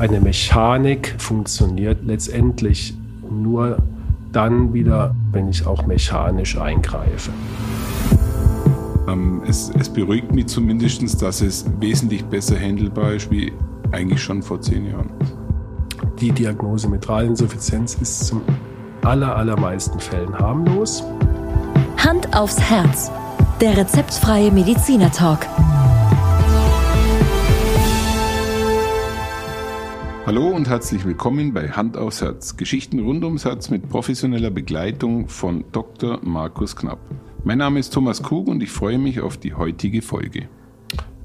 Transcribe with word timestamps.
eine 0.00 0.18
Mechanik 0.18 1.14
funktioniert 1.18 1.98
letztendlich 2.06 2.94
nur 3.30 3.76
dann 4.32 4.72
wieder, 4.72 5.14
wenn 5.30 5.48
ich 5.48 5.66
auch 5.66 5.84
mechanisch 5.86 6.56
eingreife. 6.56 7.30
Ähm, 9.06 9.42
es, 9.46 9.70
es, 9.78 9.90
beruhigt 9.90 10.32
mich 10.32 10.46
zumindest, 10.46 11.20
dass 11.20 11.42
es 11.42 11.66
wesentlich 11.80 12.24
besser 12.24 12.58
handelbar 12.58 13.12
ist 13.12 13.30
wie 13.30 13.52
eigentlich 13.92 14.22
schon 14.22 14.42
vor 14.42 14.62
zehn 14.62 14.86
Jahren. 14.86 15.10
Die 16.18 16.32
Diagnose 16.32 16.88
Mitralinsuffizienz 16.88 17.98
ist 18.00 18.26
zum 18.26 18.40
aller, 19.02 19.36
allermeisten 19.36 20.00
Fällen 20.00 20.34
harmlos. 20.38 21.04
Hand 21.98 22.34
aufs 22.34 22.58
Herz. 22.58 23.10
Der 23.60 23.76
rezeptfreie 23.76 24.50
Mediziner 24.50 25.12
Hallo 30.30 30.46
und 30.46 30.68
herzlich 30.68 31.04
willkommen 31.04 31.52
bei 31.52 31.70
Hand 31.70 31.96
aufs 31.96 32.22
Herz. 32.22 32.56
Geschichten 32.56 33.00
rund 33.00 33.24
ums 33.24 33.44
Herz 33.44 33.68
mit 33.68 33.88
professioneller 33.88 34.50
Begleitung 34.52 35.26
von 35.26 35.64
Dr. 35.72 36.20
Markus 36.22 36.76
Knapp. 36.76 37.00
Mein 37.42 37.58
Name 37.58 37.80
ist 37.80 37.92
Thomas 37.92 38.22
Kug 38.22 38.46
und 38.46 38.62
ich 38.62 38.70
freue 38.70 38.96
mich 38.96 39.20
auf 39.20 39.38
die 39.38 39.54
heutige 39.54 40.02
Folge. 40.02 40.48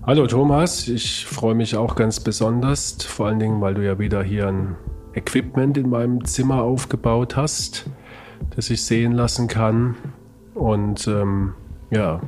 Hallo 0.01 0.25
Thomas, 0.25 0.87
ich 0.87 1.23
freue 1.23 1.53
mich 1.53 1.75
auch 1.75 1.93
ganz 1.95 2.19
besonders, 2.19 2.97
vor 3.03 3.27
allen 3.27 3.37
Dingen, 3.37 3.61
weil 3.61 3.75
du 3.75 3.85
ja 3.85 3.99
wieder 3.99 4.23
hier 4.23 4.47
ein 4.47 4.75
Equipment 5.13 5.77
in 5.77 5.87
meinem 5.87 6.25
Zimmer 6.25 6.63
aufgebaut 6.63 7.35
hast, 7.35 7.87
das 8.55 8.71
ich 8.71 8.81
sehen 8.81 9.11
lassen 9.11 9.47
kann. 9.47 9.93
Und 10.55 11.07
ähm, 11.07 11.53
ja, 11.91 12.21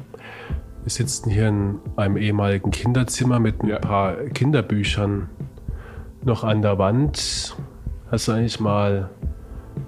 wir 0.84 0.92
sitzen 0.92 1.32
hier 1.32 1.48
in 1.48 1.80
einem 1.96 2.18
ehemaligen 2.18 2.70
Kinderzimmer 2.70 3.40
mit 3.40 3.64
ein 3.64 3.70
ja. 3.70 3.80
paar 3.80 4.14
Kinderbüchern 4.18 5.28
noch 6.28 6.44
an 6.44 6.62
der 6.62 6.78
Wand. 6.78 7.56
Hast 8.12 8.28
du 8.28 8.32
eigentlich 8.34 8.60
mal 8.60 9.10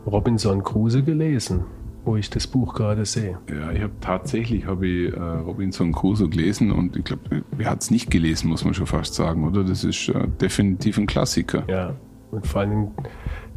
Robinson 0.07 0.63
Crusoe 0.63 1.03
gelesen, 1.03 1.65
wo 2.05 2.15
ich 2.15 2.29
das 2.29 2.47
Buch 2.47 2.73
gerade 2.73 3.05
sehe? 3.05 3.37
Ja, 3.49 3.71
ich 3.71 3.81
habe 3.81 3.93
tatsächlich 4.01 4.65
hab 4.65 4.81
ich, 4.81 5.13
äh, 5.13 5.19
Robinson 5.19 5.91
Crusoe 5.91 6.29
gelesen 6.29 6.71
und 6.71 6.95
ich 6.95 7.03
glaube, 7.03 7.43
wer 7.51 7.69
hat 7.69 7.83
es 7.83 7.91
nicht 7.91 8.09
gelesen, 8.09 8.49
muss 8.49 8.65
man 8.65 8.73
schon 8.73 8.87
fast 8.87 9.13
sagen, 9.13 9.47
oder? 9.47 9.63
Das 9.63 9.83
ist 9.83 10.09
äh, 10.09 10.27
definitiv 10.41 10.97
ein 10.97 11.05
Klassiker. 11.05 11.63
Ja, 11.67 11.93
und 12.31 12.47
vor 12.47 12.61
allem, 12.61 12.87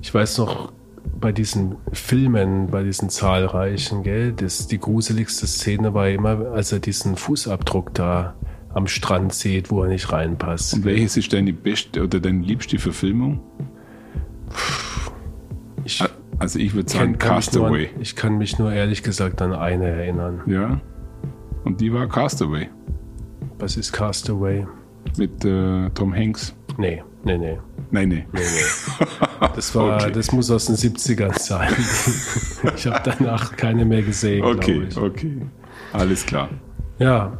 ich 0.02 0.12
weiß 0.12 0.38
noch, 0.38 0.72
bei 1.20 1.32
diesen 1.32 1.76
Filmen, 1.92 2.68
bei 2.68 2.82
diesen 2.82 3.08
zahlreichen, 3.08 4.02
gell, 4.02 4.32
das, 4.32 4.66
die 4.66 4.78
gruseligste 4.78 5.46
Szene 5.46 5.94
war 5.94 6.08
immer, 6.08 6.52
als 6.52 6.72
er 6.72 6.80
diesen 6.80 7.16
Fußabdruck 7.16 7.94
da 7.94 8.34
am 8.74 8.86
Strand 8.86 9.32
sieht, 9.32 9.70
wo 9.70 9.82
er 9.82 9.88
nicht 9.88 10.12
reinpasst. 10.12 10.74
Und 10.74 10.84
welches 10.84 11.16
ist 11.16 11.32
deine 11.32 11.52
beste 11.52 12.02
oder 12.02 12.20
deine 12.20 12.40
liebste 12.40 12.78
Verfilmung? 12.78 13.40
Ich 15.84 16.02
also 16.42 16.58
ich 16.58 16.74
würde 16.74 16.90
sagen 16.90 17.18
kann, 17.18 17.34
Castaway. 17.36 17.90
Nur, 17.92 18.02
ich 18.02 18.16
kann 18.16 18.36
mich 18.36 18.58
nur 18.58 18.72
ehrlich 18.72 19.04
gesagt 19.04 19.40
an 19.42 19.52
eine 19.52 19.86
erinnern. 19.86 20.40
Ja. 20.46 20.80
Und 21.62 21.80
die 21.80 21.92
war 21.92 22.08
Castaway. 22.08 22.68
Was 23.60 23.76
ist 23.76 23.92
Castaway? 23.92 24.66
Mit 25.16 25.44
äh, 25.44 25.88
Tom 25.90 26.12
Hanks. 26.12 26.52
Nee, 26.78 27.04
nee, 27.22 27.38
nee. 27.38 27.58
Nein, 27.92 28.08
nee. 28.08 28.26
nee, 28.32 28.40
nee. 28.40 29.06
Das, 29.54 29.74
war, 29.74 29.96
okay. 29.96 30.12
das 30.12 30.32
muss 30.32 30.50
aus 30.50 30.66
den 30.66 30.76
70ern 30.76 31.38
sein. 31.38 31.72
ich 32.76 32.86
habe 32.86 33.00
danach 33.04 33.56
keine 33.56 33.84
mehr 33.84 34.02
gesehen. 34.02 34.44
Okay, 34.44 34.86
okay. 34.96 35.42
Alles 35.92 36.24
klar. 36.26 36.48
Ja, 36.98 37.38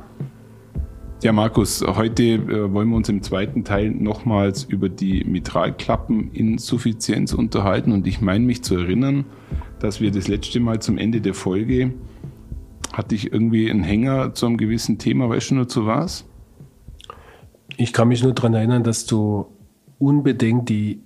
ja, 1.23 1.33
Markus, 1.33 1.85
heute 1.87 2.23
äh, 2.23 2.73
wollen 2.73 2.89
wir 2.89 2.97
uns 2.97 3.09
im 3.09 3.23
zweiten 3.23 3.65
Teil 3.65 3.91
nochmals 3.91 4.65
über 4.65 4.89
die 4.89 5.25
Mitralklappeninsuffizienz 5.25 7.33
unterhalten 7.33 7.93
und 7.93 8.07
ich 8.07 8.21
meine 8.21 8.45
mich 8.45 8.63
zu 8.63 8.77
erinnern, 8.77 9.25
dass 9.79 10.01
wir 10.01 10.11
das 10.11 10.29
letzte 10.29 10.61
Mal 10.61 10.81
zum 10.81 10.99
Ende 10.99 11.21
der 11.21 11.35
Folge 11.35 11.95
hatte 12.93 13.15
ich 13.15 13.33
irgendwie 13.33 13.71
einen 13.71 13.85
Hänger 13.85 14.35
zu 14.35 14.47
einem 14.47 14.57
gewissen 14.57 14.99
Thema, 14.99 15.29
weißt 15.29 15.53
du 15.53 15.55
nur 15.55 15.69
zu 15.69 15.87
was? 15.87 16.25
Ich 17.77 17.93
kann 17.93 18.09
mich 18.09 18.23
nur 18.23 18.33
daran 18.33 18.55
erinnern, 18.55 18.83
dass 18.83 19.07
du 19.07 19.47
unbedingt 19.99 20.69
die 20.69 21.01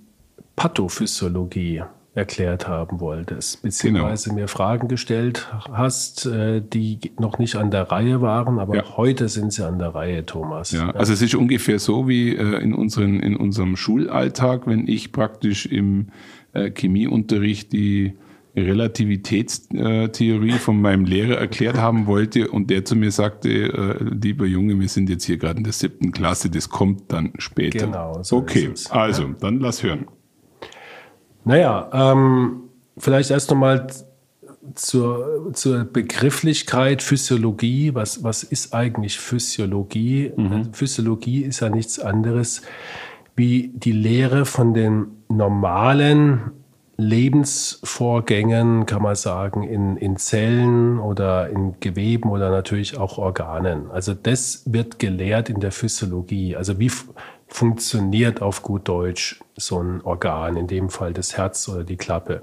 Pathophysiologie 0.55 1.83
erklärt 2.17 2.67
haben 2.67 2.99
wolltest, 2.99 3.61
beziehungsweise 3.61 4.29
genau. 4.29 4.41
mir 4.41 4.47
Fragen 4.47 4.87
gestellt 4.87 5.47
hast, 5.71 6.25
äh, 6.25 6.61
die 6.61 6.99
noch 7.19 7.37
nicht 7.37 7.55
an 7.55 7.69
der 7.69 7.91
Reihe 7.91 8.21
waren, 8.21 8.57
aber 8.57 8.75
ja. 8.75 8.97
heute 8.97 9.29
sind 9.29 9.53
sie 9.53 9.63
an 9.65 9.77
der 9.77 9.93
Reihe, 9.93 10.25
Thomas. 10.25 10.71
Ja, 10.71 10.89
also 10.89 11.13
es 11.13 11.21
ist 11.21 11.35
ungefähr 11.35 11.77
so 11.77 12.07
wie 12.07 12.35
äh, 12.35 12.59
in, 12.59 12.73
unseren, 12.73 13.19
in 13.19 13.35
unserem 13.35 13.75
Schulalltag, 13.75 14.65
wenn 14.65 14.87
ich 14.87 15.11
praktisch 15.11 15.67
im 15.67 16.07
äh, 16.53 16.71
Chemieunterricht 16.71 17.71
die 17.71 18.13
Relativitätstheorie 18.55 20.53
von 20.53 20.81
meinem 20.81 21.05
Lehrer 21.05 21.35
erklärt 21.37 21.77
haben 21.77 22.07
wollte 22.07 22.49
und 22.49 22.71
der 22.71 22.83
zu 22.83 22.95
mir 22.95 23.11
sagte, 23.11 23.99
lieber 24.19 24.47
Junge, 24.47 24.79
wir 24.79 24.89
sind 24.89 25.11
jetzt 25.11 25.25
hier 25.25 25.37
gerade 25.37 25.59
in 25.59 25.63
der 25.63 25.73
siebten 25.73 26.11
Klasse, 26.11 26.49
das 26.49 26.67
kommt 26.67 27.13
dann 27.13 27.33
später. 27.37 27.85
Genau. 27.85 28.23
So 28.23 28.37
okay, 28.37 28.71
also 28.89 29.27
dann 29.39 29.59
lass 29.59 29.83
hören. 29.83 30.07
Naja, 31.47 31.89
ähm, 31.93 32.63
vielleicht 32.97 33.31
erst 33.31 33.49
nochmal 33.49 33.87
zur, 34.75 35.53
zur 35.53 35.85
Begrifflichkeit 35.85 37.01
Physiologie. 37.01 37.95
Was, 37.95 38.21
was 38.21 38.43
ist 38.43 38.73
eigentlich 38.73 39.17
Physiologie? 39.17 40.33
Mhm. 40.35 40.73
Physiologie 40.73 41.43
ist 41.43 41.61
ja 41.61 41.69
nichts 41.69 41.99
anderes 41.99 42.63
wie 43.37 43.71
die 43.73 43.93
Lehre 43.93 44.45
von 44.45 44.73
den 44.73 45.07
normalen 45.29 46.51
Lebensvorgängen, 46.97 48.85
kann 48.85 49.03
man 49.03 49.15
sagen, 49.15 49.63
in, 49.63 49.95
in 49.95 50.17
Zellen 50.17 50.99
oder 50.99 51.47
in 51.49 51.75
Geweben 51.79 52.29
oder 52.29 52.49
natürlich 52.49 52.97
auch 52.97 53.19
Organen. 53.19 53.89
Also 53.91 54.15
das 54.15 54.63
wird 54.65 54.99
gelehrt 54.99 55.49
in 55.49 55.59
der 55.59 55.71
Physiologie. 55.71 56.55
Also 56.57 56.79
wie, 56.79 56.91
funktioniert 57.47 58.41
auf 58.41 58.61
gut 58.61 58.87
Deutsch 58.87 59.39
so 59.55 59.81
ein 59.81 60.01
Organ, 60.01 60.57
in 60.57 60.67
dem 60.67 60.89
Fall 60.89 61.13
das 61.13 61.37
Herz 61.37 61.67
oder 61.69 61.83
die 61.83 61.97
Klappe. 61.97 62.41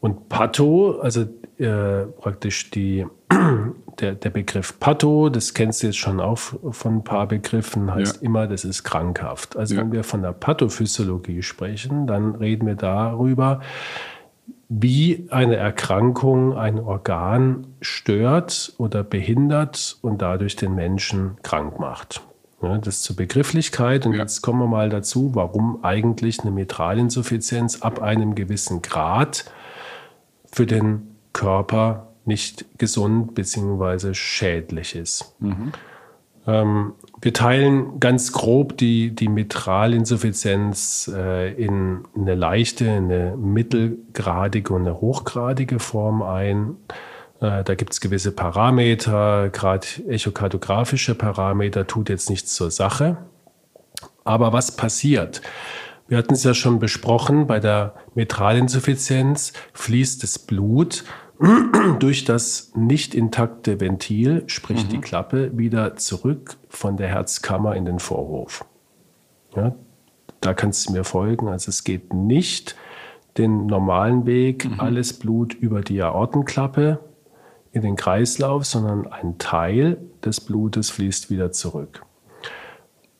Und 0.00 0.28
Patho, 0.28 0.98
also 1.00 1.26
äh, 1.58 2.06
praktisch 2.18 2.70
die, 2.70 3.06
der, 4.00 4.14
der 4.14 4.30
Begriff 4.30 4.78
Patho, 4.80 5.28
das 5.28 5.54
kennst 5.54 5.82
du 5.82 5.86
jetzt 5.86 5.98
schon 5.98 6.20
auch 6.20 6.38
von 6.38 6.96
ein 6.96 7.04
paar 7.04 7.28
Begriffen, 7.28 7.94
heißt 7.94 8.16
ja. 8.16 8.22
immer, 8.22 8.46
das 8.46 8.64
ist 8.64 8.82
krankhaft. 8.82 9.56
Also 9.56 9.76
ja. 9.76 9.80
wenn 9.80 9.92
wir 9.92 10.02
von 10.02 10.22
der 10.22 10.32
Pathophysiologie 10.32 11.42
sprechen, 11.42 12.06
dann 12.06 12.34
reden 12.34 12.66
wir 12.66 12.74
darüber, 12.74 13.60
wie 14.68 15.26
eine 15.30 15.56
Erkrankung 15.56 16.56
ein 16.56 16.80
Organ 16.80 17.66
stört 17.80 18.72
oder 18.78 19.04
behindert 19.04 19.98
und 20.00 20.22
dadurch 20.22 20.56
den 20.56 20.74
Menschen 20.74 21.36
krank 21.42 21.78
macht. 21.78 22.22
Ja, 22.62 22.78
das 22.78 23.02
zur 23.02 23.16
Begrifflichkeit. 23.16 24.06
Und 24.06 24.14
ja. 24.14 24.20
jetzt 24.20 24.40
kommen 24.40 24.60
wir 24.60 24.68
mal 24.68 24.88
dazu, 24.88 25.34
warum 25.34 25.84
eigentlich 25.84 26.40
eine 26.40 26.52
Mitralinsuffizienz 26.52 27.82
ab 27.82 28.00
einem 28.00 28.34
gewissen 28.34 28.82
Grad 28.82 29.50
für 30.50 30.66
den 30.66 31.16
Körper 31.32 32.08
nicht 32.24 32.64
gesund 32.78 33.34
bzw. 33.34 34.14
schädlich 34.14 34.94
ist. 34.94 35.34
Mhm. 35.40 35.72
Ähm, 36.46 36.92
wir 37.20 37.32
teilen 37.32 38.00
ganz 38.00 38.32
grob 38.32 38.76
die, 38.76 39.14
die 39.14 39.28
Mitralinsuffizienz 39.28 41.10
äh, 41.14 41.52
in 41.52 42.00
eine 42.16 42.34
leichte, 42.34 42.90
eine 42.90 43.36
mittelgradige 43.36 44.72
und 44.74 44.82
eine 44.82 45.00
hochgradige 45.00 45.78
Form 45.78 46.22
ein. 46.22 46.76
Äh, 47.42 47.64
da 47.64 47.74
gibt 47.74 47.92
es 47.92 48.00
gewisse 48.00 48.30
Parameter, 48.30 49.50
gerade 49.50 49.86
echokardiografische 50.08 51.14
Parameter, 51.16 51.86
tut 51.86 52.08
jetzt 52.08 52.30
nichts 52.30 52.54
zur 52.54 52.70
Sache. 52.70 53.18
Aber 54.24 54.52
was 54.52 54.76
passiert? 54.76 55.42
Wir 56.06 56.18
hatten 56.18 56.34
es 56.34 56.44
ja 56.44 56.54
schon 56.54 56.78
besprochen, 56.78 57.46
bei 57.48 57.58
der 57.58 57.94
Mitralinsuffizienz 58.14 59.52
fließt 59.72 60.22
das 60.22 60.38
Blut 60.38 61.04
durch 61.98 62.24
das 62.24 62.70
nicht 62.76 63.14
intakte 63.14 63.80
Ventil, 63.80 64.44
sprich 64.46 64.84
mhm. 64.84 64.88
die 64.90 65.00
Klappe, 65.00 65.58
wieder 65.58 65.96
zurück 65.96 66.56
von 66.68 66.96
der 66.96 67.08
Herzkammer 67.08 67.74
in 67.74 67.84
den 67.84 67.98
Vorhof. 67.98 68.64
Ja, 69.56 69.74
da 70.40 70.54
kannst 70.54 70.88
du 70.88 70.92
mir 70.92 71.04
folgen. 71.04 71.48
Also 71.48 71.70
es 71.70 71.82
geht 71.82 72.14
nicht 72.14 72.76
den 73.36 73.66
normalen 73.66 74.26
Weg, 74.26 74.66
mhm. 74.66 74.78
alles 74.78 75.14
Blut 75.14 75.54
über 75.54 75.80
die 75.80 76.00
Aortenklappe 76.02 77.00
in 77.72 77.82
den 77.82 77.96
Kreislauf, 77.96 78.64
sondern 78.64 79.06
ein 79.06 79.38
Teil 79.38 79.98
des 80.24 80.40
Blutes 80.40 80.90
fließt 80.90 81.30
wieder 81.30 81.52
zurück. 81.52 82.04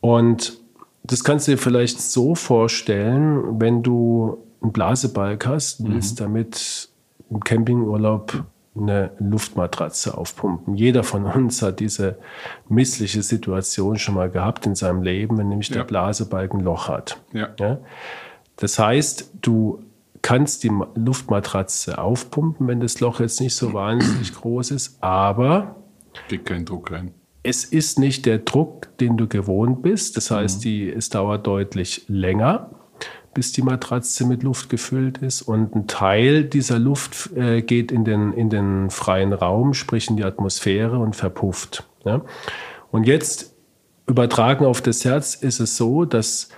Und 0.00 0.58
das 1.04 1.24
kannst 1.24 1.48
du 1.48 1.52
dir 1.52 1.58
vielleicht 1.58 2.00
so 2.00 2.34
vorstellen, 2.34 3.60
wenn 3.60 3.82
du 3.82 4.38
einen 4.60 4.72
Blasebalg 4.72 5.46
hast, 5.46 5.80
mhm. 5.80 5.94
willst 5.94 6.20
damit 6.20 6.88
im 7.30 7.40
Campingurlaub 7.40 8.44
eine 8.74 9.10
Luftmatratze 9.18 10.16
aufpumpen. 10.16 10.76
Jeder 10.76 11.02
von 11.04 11.24
uns 11.24 11.60
hat 11.60 11.80
diese 11.80 12.18
missliche 12.68 13.22
Situation 13.22 13.98
schon 13.98 14.14
mal 14.14 14.30
gehabt 14.30 14.66
in 14.66 14.74
seinem 14.74 15.02
Leben, 15.02 15.36
wenn 15.36 15.48
nämlich 15.48 15.68
ja. 15.68 15.76
der 15.76 15.84
Blasebalken 15.84 16.60
ein 16.60 16.64
Loch 16.64 16.88
hat. 16.88 17.18
Ja. 17.32 17.48
ja. 17.58 17.78
Das 18.56 18.78
heißt, 18.78 19.30
du 19.42 19.82
kannst 20.22 20.64
die 20.64 20.70
Luftmatratze 20.94 21.98
aufpumpen, 21.98 22.66
wenn 22.68 22.80
das 22.80 23.00
Loch 23.00 23.20
jetzt 23.20 23.40
nicht 23.40 23.54
so 23.54 23.72
wahnsinnig 23.72 24.34
groß 24.34 24.70
ist, 24.70 25.02
aber 25.02 25.76
Geht 26.28 26.46
kein 26.46 26.64
Druck 26.64 26.90
rein. 26.90 27.12
Es 27.42 27.64
ist 27.64 27.98
nicht 27.98 28.26
der 28.26 28.38
Druck, 28.38 28.96
den 28.98 29.16
du 29.16 29.26
gewohnt 29.26 29.82
bist. 29.82 30.16
Das 30.16 30.30
heißt, 30.30 30.58
mhm. 30.58 30.62
die, 30.62 30.92
es 30.92 31.08
dauert 31.08 31.46
deutlich 31.46 32.04
länger 32.06 32.70
bis 33.34 33.52
die 33.52 33.62
Matratze 33.62 34.26
mit 34.26 34.42
Luft 34.42 34.68
gefüllt 34.68 35.18
ist. 35.18 35.42
Und 35.42 35.74
ein 35.74 35.86
Teil 35.86 36.44
dieser 36.44 36.78
Luft 36.78 37.30
äh, 37.34 37.62
geht 37.62 37.90
in 37.92 38.04
den, 38.04 38.32
in 38.32 38.50
den 38.50 38.90
freien 38.90 39.32
Raum, 39.32 39.74
sprich 39.74 40.10
in 40.10 40.16
die 40.16 40.24
Atmosphäre 40.24 40.98
und 40.98 41.16
verpufft. 41.16 41.88
Ja? 42.04 42.22
Und 42.90 43.06
jetzt 43.06 43.54
übertragen 44.06 44.64
auf 44.66 44.82
das 44.82 45.04
Herz 45.04 45.34
ist 45.34 45.60
es 45.60 45.76
so, 45.76 46.04
dass 46.04 46.50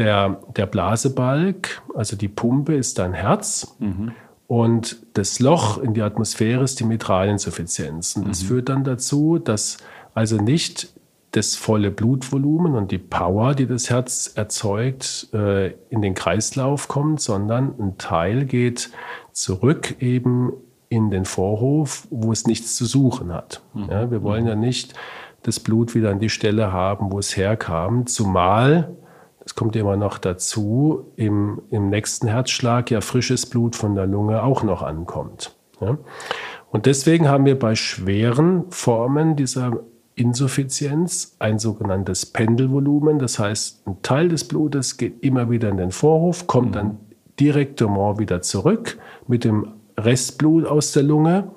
der, 0.00 0.40
der 0.56 0.64
Blasebalg, 0.64 1.82
also 1.94 2.16
die 2.16 2.28
Pumpe, 2.28 2.74
ist 2.74 2.98
dein 2.98 3.12
Herz. 3.12 3.76
Mhm. 3.78 4.12
Und 4.46 4.96
das 5.12 5.40
Loch 5.40 5.78
in 5.78 5.92
die 5.92 6.00
Atmosphäre 6.00 6.64
ist 6.64 6.80
die 6.80 6.84
Mitralinsuffizienz. 6.84 8.16
Und 8.16 8.28
das 8.28 8.42
mhm. 8.42 8.46
führt 8.46 8.68
dann 8.70 8.82
dazu, 8.82 9.38
dass 9.38 9.76
also 10.14 10.38
nicht 10.38 10.88
das 11.32 11.54
volle 11.54 11.90
Blutvolumen 11.90 12.74
und 12.74 12.90
die 12.90 12.98
Power, 12.98 13.54
die 13.54 13.66
das 13.66 13.90
Herz 13.90 14.32
erzeugt, 14.34 15.28
äh, 15.34 15.74
in 15.90 16.00
den 16.00 16.14
Kreislauf 16.14 16.88
kommt, 16.88 17.20
sondern 17.20 17.74
ein 17.78 17.98
Teil 17.98 18.46
geht 18.46 18.90
zurück 19.32 20.00
eben 20.00 20.52
in 20.88 21.10
den 21.10 21.26
Vorhof, 21.26 22.08
wo 22.10 22.32
es 22.32 22.46
nichts 22.46 22.74
zu 22.74 22.86
suchen 22.86 23.32
hat. 23.32 23.60
Mhm. 23.74 23.90
Ja, 23.90 24.10
wir 24.10 24.22
wollen 24.22 24.46
ja 24.46 24.56
nicht 24.56 24.94
das 25.42 25.60
Blut 25.60 25.94
wieder 25.94 26.10
an 26.10 26.18
die 26.18 26.30
Stelle 26.30 26.72
haben, 26.72 27.12
wo 27.12 27.18
es 27.18 27.36
herkam, 27.36 28.06
zumal, 28.06 28.96
das 29.50 29.56
kommt 29.56 29.74
immer 29.74 29.96
noch 29.96 30.18
dazu, 30.18 31.10
im, 31.16 31.62
im 31.70 31.90
nächsten 31.90 32.28
Herzschlag 32.28 32.88
ja 32.92 33.00
frisches 33.00 33.46
Blut 33.46 33.74
von 33.74 33.96
der 33.96 34.06
Lunge 34.06 34.44
auch 34.44 34.62
noch 34.62 34.80
ankommt. 34.80 35.56
Ja. 35.80 35.98
Und 36.70 36.86
deswegen 36.86 37.28
haben 37.28 37.46
wir 37.46 37.58
bei 37.58 37.74
schweren 37.74 38.70
Formen 38.70 39.34
dieser 39.34 39.80
Insuffizienz 40.14 41.34
ein 41.40 41.58
sogenanntes 41.58 42.26
Pendelvolumen. 42.26 43.18
Das 43.18 43.40
heißt, 43.40 43.88
ein 43.88 43.96
Teil 44.02 44.28
des 44.28 44.46
Blutes 44.46 44.98
geht 44.98 45.20
immer 45.24 45.50
wieder 45.50 45.68
in 45.68 45.78
den 45.78 45.90
Vorhof, 45.90 46.46
kommt 46.46 46.68
mhm. 46.68 46.72
dann 46.72 46.98
direktement 47.40 48.20
wieder 48.20 48.42
zurück 48.42 48.98
mit 49.26 49.42
dem 49.42 49.72
Restblut 49.98 50.64
aus 50.64 50.92
der 50.92 51.02
Lunge. 51.02 51.50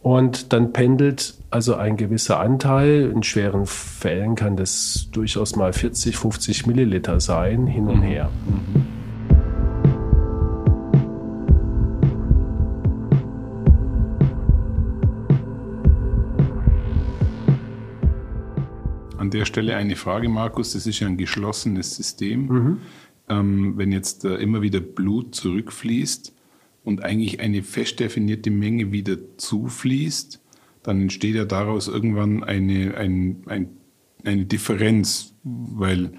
Und 0.00 0.52
dann 0.52 0.72
pendelt 0.72 1.34
also 1.50 1.74
ein 1.74 1.96
gewisser 1.96 2.38
Anteil, 2.38 3.10
in 3.12 3.22
schweren 3.22 3.66
Fällen 3.66 4.36
kann 4.36 4.56
das 4.56 5.08
durchaus 5.12 5.56
mal 5.56 5.72
40, 5.72 6.16
50 6.16 6.66
Milliliter 6.66 7.20
sein, 7.20 7.66
hin 7.66 7.88
und 7.88 7.98
mhm. 7.98 8.02
her. 8.02 8.30
Mhm. 8.46 8.86
An 19.18 19.30
der 19.30 19.44
Stelle 19.46 19.74
eine 19.74 19.96
Frage, 19.96 20.28
Markus. 20.28 20.74
Das 20.74 20.86
ist 20.86 21.00
ja 21.00 21.08
ein 21.08 21.16
geschlossenes 21.16 21.96
System. 21.96 22.46
Mhm. 22.46 22.78
Ähm, 23.28 23.72
wenn 23.76 23.90
jetzt 23.90 24.24
äh, 24.24 24.36
immer 24.36 24.62
wieder 24.62 24.80
Blut 24.80 25.34
zurückfließt 25.34 26.37
und 26.88 27.04
eigentlich 27.04 27.38
eine 27.40 27.62
fest 27.62 28.00
definierte 28.00 28.50
Menge 28.50 28.92
wieder 28.92 29.18
zufließt, 29.36 30.40
dann 30.82 31.02
entsteht 31.02 31.34
ja 31.34 31.44
daraus 31.44 31.86
irgendwann 31.86 32.42
eine, 32.42 32.96
ein, 32.96 33.42
ein, 33.46 33.68
eine 34.24 34.46
Differenz, 34.46 35.34
weil 35.44 36.12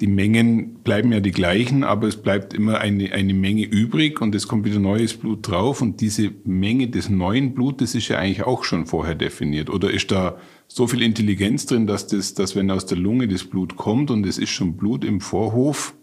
die 0.00 0.06
Mengen 0.06 0.74
bleiben 0.84 1.12
ja 1.12 1.18
die 1.18 1.32
gleichen, 1.32 1.82
aber 1.82 2.06
es 2.06 2.16
bleibt 2.16 2.54
immer 2.54 2.78
eine, 2.78 3.12
eine 3.12 3.34
Menge 3.34 3.64
übrig 3.64 4.20
und 4.20 4.36
es 4.36 4.46
kommt 4.46 4.64
wieder 4.64 4.78
neues 4.78 5.14
Blut 5.14 5.48
drauf 5.48 5.82
und 5.82 6.00
diese 6.00 6.30
Menge 6.44 6.86
des 6.86 7.10
neuen 7.10 7.52
Blutes 7.52 7.96
ist 7.96 8.06
ja 8.06 8.18
eigentlich 8.18 8.44
auch 8.44 8.62
schon 8.62 8.86
vorher 8.86 9.16
definiert. 9.16 9.68
Oder 9.68 9.90
ist 9.90 10.12
da 10.12 10.38
so 10.68 10.86
viel 10.86 11.02
Intelligenz 11.02 11.66
drin, 11.66 11.88
dass 11.88 12.06
das, 12.06 12.34
dass 12.34 12.54
wenn 12.54 12.70
aus 12.70 12.86
der 12.86 12.98
Lunge 12.98 13.26
das 13.26 13.42
Blut 13.42 13.76
kommt 13.76 14.12
und 14.12 14.24
es 14.26 14.38
ist 14.38 14.50
schon 14.50 14.76
Blut 14.76 15.04
im 15.04 15.20
Vorhof, 15.20 15.94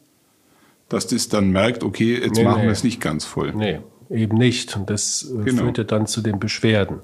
dass 0.90 1.08
das 1.08 1.30
dann 1.30 1.52
merkt, 1.52 1.84
okay, 1.84 2.20
jetzt 2.22 2.38
nee, 2.38 2.44
machen 2.44 2.62
nee. 2.62 2.68
wir 2.68 2.72
es 2.72 2.84
nicht 2.84 3.02
ganz 3.02 3.26
voll. 3.26 3.54
Nee, 3.54 3.80
eben 4.10 4.38
nicht. 4.38 4.76
Und 4.76 4.90
das 4.90 5.30
äh, 5.30 5.44
genau. 5.44 5.64
führte 5.64 5.86
dann 5.86 6.08
zu 6.08 6.22
den 6.22 6.40
Beschwerden. 6.40 7.02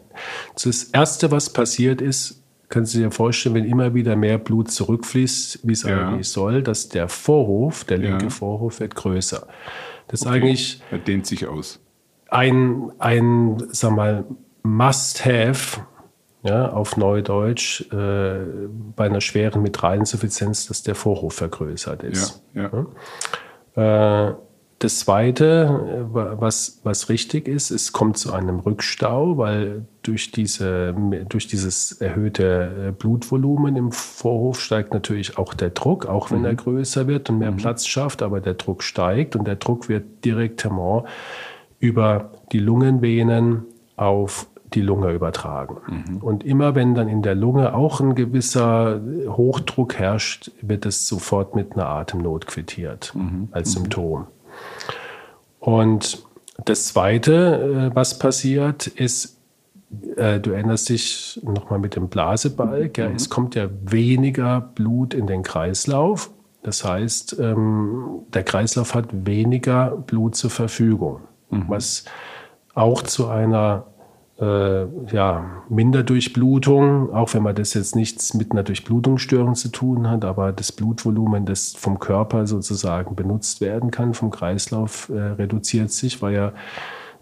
Das 0.62 0.83
Erste, 0.85 1.31
was 1.31 1.51
passiert 1.51 2.01
ist, 2.01 2.44
können 2.69 2.85
Sie 2.85 3.03
sich 3.03 3.13
vorstellen, 3.13 3.56
wenn 3.56 3.65
immer 3.65 3.94
wieder 3.94 4.15
mehr 4.15 4.39
Blut 4.39 4.71
zurückfließt, 4.71 5.59
wie 5.63 5.74
es 5.74 5.83
ja. 5.83 6.09
eigentlich 6.09 6.30
soll, 6.30 6.63
dass 6.63 6.89
der 6.89 7.07
Vorhof, 7.07 7.83
der 7.83 8.00
linke 8.00 8.25
ja. 8.25 8.30
Vorhof, 8.30 8.80
wird 8.80 8.95
größer. 8.95 9.47
Das 10.07 10.21
ist 10.21 10.27
eigentlich. 10.27 10.81
Er 10.89 10.97
dehnt 10.97 11.27
sich 11.27 11.47
aus. 11.47 11.80
Ein, 12.30 12.91
ein 12.97 13.62
sag 13.69 13.95
mal, 13.95 14.25
Must-Have 14.63 15.81
ja, 16.44 16.69
auf 16.69 16.97
Neudeutsch 16.97 17.81
äh, 17.94 18.39
bei 18.95 19.06
einer 19.06 19.21
schweren 19.21 19.62
Mitralinsuffizienz, 19.62 20.68
dass 20.68 20.83
der 20.83 20.95
Vorhof 20.95 21.35
vergrößert 21.35 22.03
ist. 22.03 22.44
Ja, 22.53 22.63
ja. 22.63 22.85
Äh, 23.75 24.34
das 24.84 25.00
Zweite, 25.00 26.08
was, 26.12 26.81
was 26.84 27.08
richtig 27.08 27.48
ist, 27.48 27.72
es 27.72 27.94
kommt 27.94 28.18
zu 28.18 28.34
einem 28.34 28.60
Rückstau, 28.60 29.38
weil 29.38 29.86
durch, 30.02 30.31
diese, 30.31 30.94
durch 31.30 31.48
dieses 31.48 31.94
erhöhte 31.94 32.90
äh, 32.90 32.92
Blutvolumen 32.92 33.78
im 33.78 33.94
Vorhof 33.94 34.60
steigt 34.60 34.94
natürlich 34.94 35.38
auch 35.38 35.54
der 35.54 35.70
Druck, 35.70 36.06
auch 36.06 36.31
wenn 36.31 36.40
mhm. 36.40 36.46
er 36.46 36.56
größer 36.56 37.08
wird 37.08 37.30
und 37.30 37.40
mehr 37.40 37.52
mhm. 37.52 37.58
Platz 37.58 37.86
schafft, 37.88 38.22
aber 38.22 38.42
der 38.42 38.56
Druck 38.56 38.84
steigt 38.84 39.38
und 39.38 39.48
der 39.48 39.56
Druck 39.56 39.88
wird 39.88 40.26
direktement 40.26 41.06
über 41.80 42.31
die 42.52 42.60
Lungenvenen 42.60 43.64
auf 43.96 44.48
die 44.74 44.81
Lunge 44.81 45.12
übertragen. 45.12 45.78
Mhm. 45.88 46.18
Und 46.18 46.44
immer 46.44 46.75
wenn 46.75 46.96
dann 46.96 47.08
in 47.08 47.22
der 47.22 47.36
Lunge 47.36 47.74
auch 47.74 48.00
ein 48.00 48.16
gewisser 48.16 49.02
Hochdruck 49.28 49.96
herrscht, 49.96 50.52
wird 50.62 50.86
es 50.86 51.08
sofort 51.08 51.56
mit 51.56 51.74
einer 51.74 51.88
Atemnot 51.88 52.48
quittiert 52.48 53.14
mhm. 53.16 53.50
als 53.52 53.70
mhm. 53.70 53.80
Symptom. 53.80 54.28
Und 55.60 56.24
das 56.66 56.88
Zweite, 56.88 57.92
äh, 57.92 57.96
was 57.96 58.20
passiert, 58.20 58.88
ist, 58.88 59.38
äh, 60.16 60.40
du 60.40 60.52
erinnerst 60.52 60.90
dich 60.90 61.40
nochmal 61.44 61.80
mit 61.80 61.95
dem 61.95 62.09
Blasebalg, 62.09 62.97
ja, 62.97 63.09
mhm. 63.09 63.16
es 63.16 63.30
kommt 63.30 63.56
ja 63.56 63.69
weniger 63.83 64.62
Blut 64.62 65.14
in 65.14 65.28
den 65.28 65.44
Kreislauf. 65.44 66.31
Das 66.64 66.86
heißt, 66.86 67.38
ähm, 67.40 68.21
der 68.33 68.44
Kreislauf 68.44 68.95
hat 68.95 69.07
weniger 69.12 69.92
Blut 69.92 70.36
zur 70.36 70.50
Verfügung, 70.50 71.21
mhm. 71.50 71.66
was 71.68 72.06
auch 72.74 73.04
zu 73.04 73.28
einer 73.28 73.86
äh, 74.44 75.16
ja, 75.16 75.64
Minderdurchblutung, 75.69 77.14
auch 77.14 77.33
wenn 77.33 77.44
man 77.44 77.56
das 77.56 77.73
jetzt 77.73 77.95
nichts 77.95 78.33
mit 78.33 78.52
einer 78.52 78.64
Durchblutungsstörung 78.64 79.56
zu 79.56 79.69
tun 79.69 80.09
hat, 80.09 80.26
aber 80.26 80.52
das 80.52 80.71
Blutvolumen, 80.71 81.45
das 81.45 81.73
vom 81.78 82.00
Körper 82.00 82.45
sozusagen 82.45 83.16
benutzt 83.16 83.62
werden 83.62 83.92
kann, 83.92 84.14
vom 84.14 84.31
Kreislauf, 84.31 85.09
äh, 85.09 85.19
reduziert 85.19 85.92
sich, 85.92 86.21
weil 86.21 86.33
ja 86.35 86.54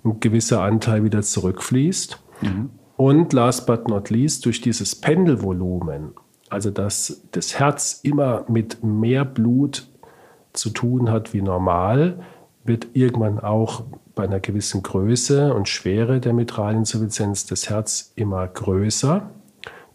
ein 0.03 0.19
gewisser 0.19 0.61
Anteil 0.61 1.03
wieder 1.03 1.21
zurückfließt. 1.21 2.19
Mhm. 2.41 2.69
Und 2.97 3.33
last 3.33 3.67
but 3.67 3.87
not 3.87 4.09
least, 4.09 4.45
durch 4.45 4.61
dieses 4.61 4.95
Pendelvolumen, 4.95 6.13
also 6.49 6.71
dass 6.71 7.21
das 7.31 7.59
Herz 7.59 7.99
immer 8.03 8.45
mit 8.47 8.83
mehr 8.83 9.25
Blut 9.25 9.87
zu 10.53 10.69
tun 10.69 11.11
hat 11.11 11.33
wie 11.33 11.41
normal, 11.41 12.19
wird 12.63 12.87
irgendwann 12.93 13.39
auch 13.39 13.83
bei 14.15 14.23
einer 14.23 14.39
gewissen 14.39 14.83
Größe 14.83 15.53
und 15.53 15.67
Schwere 15.67 16.19
der 16.19 16.33
Mitralinsuffizienz 16.33 17.45
das 17.45 17.69
Herz 17.69 18.11
immer 18.15 18.47
größer, 18.47 19.29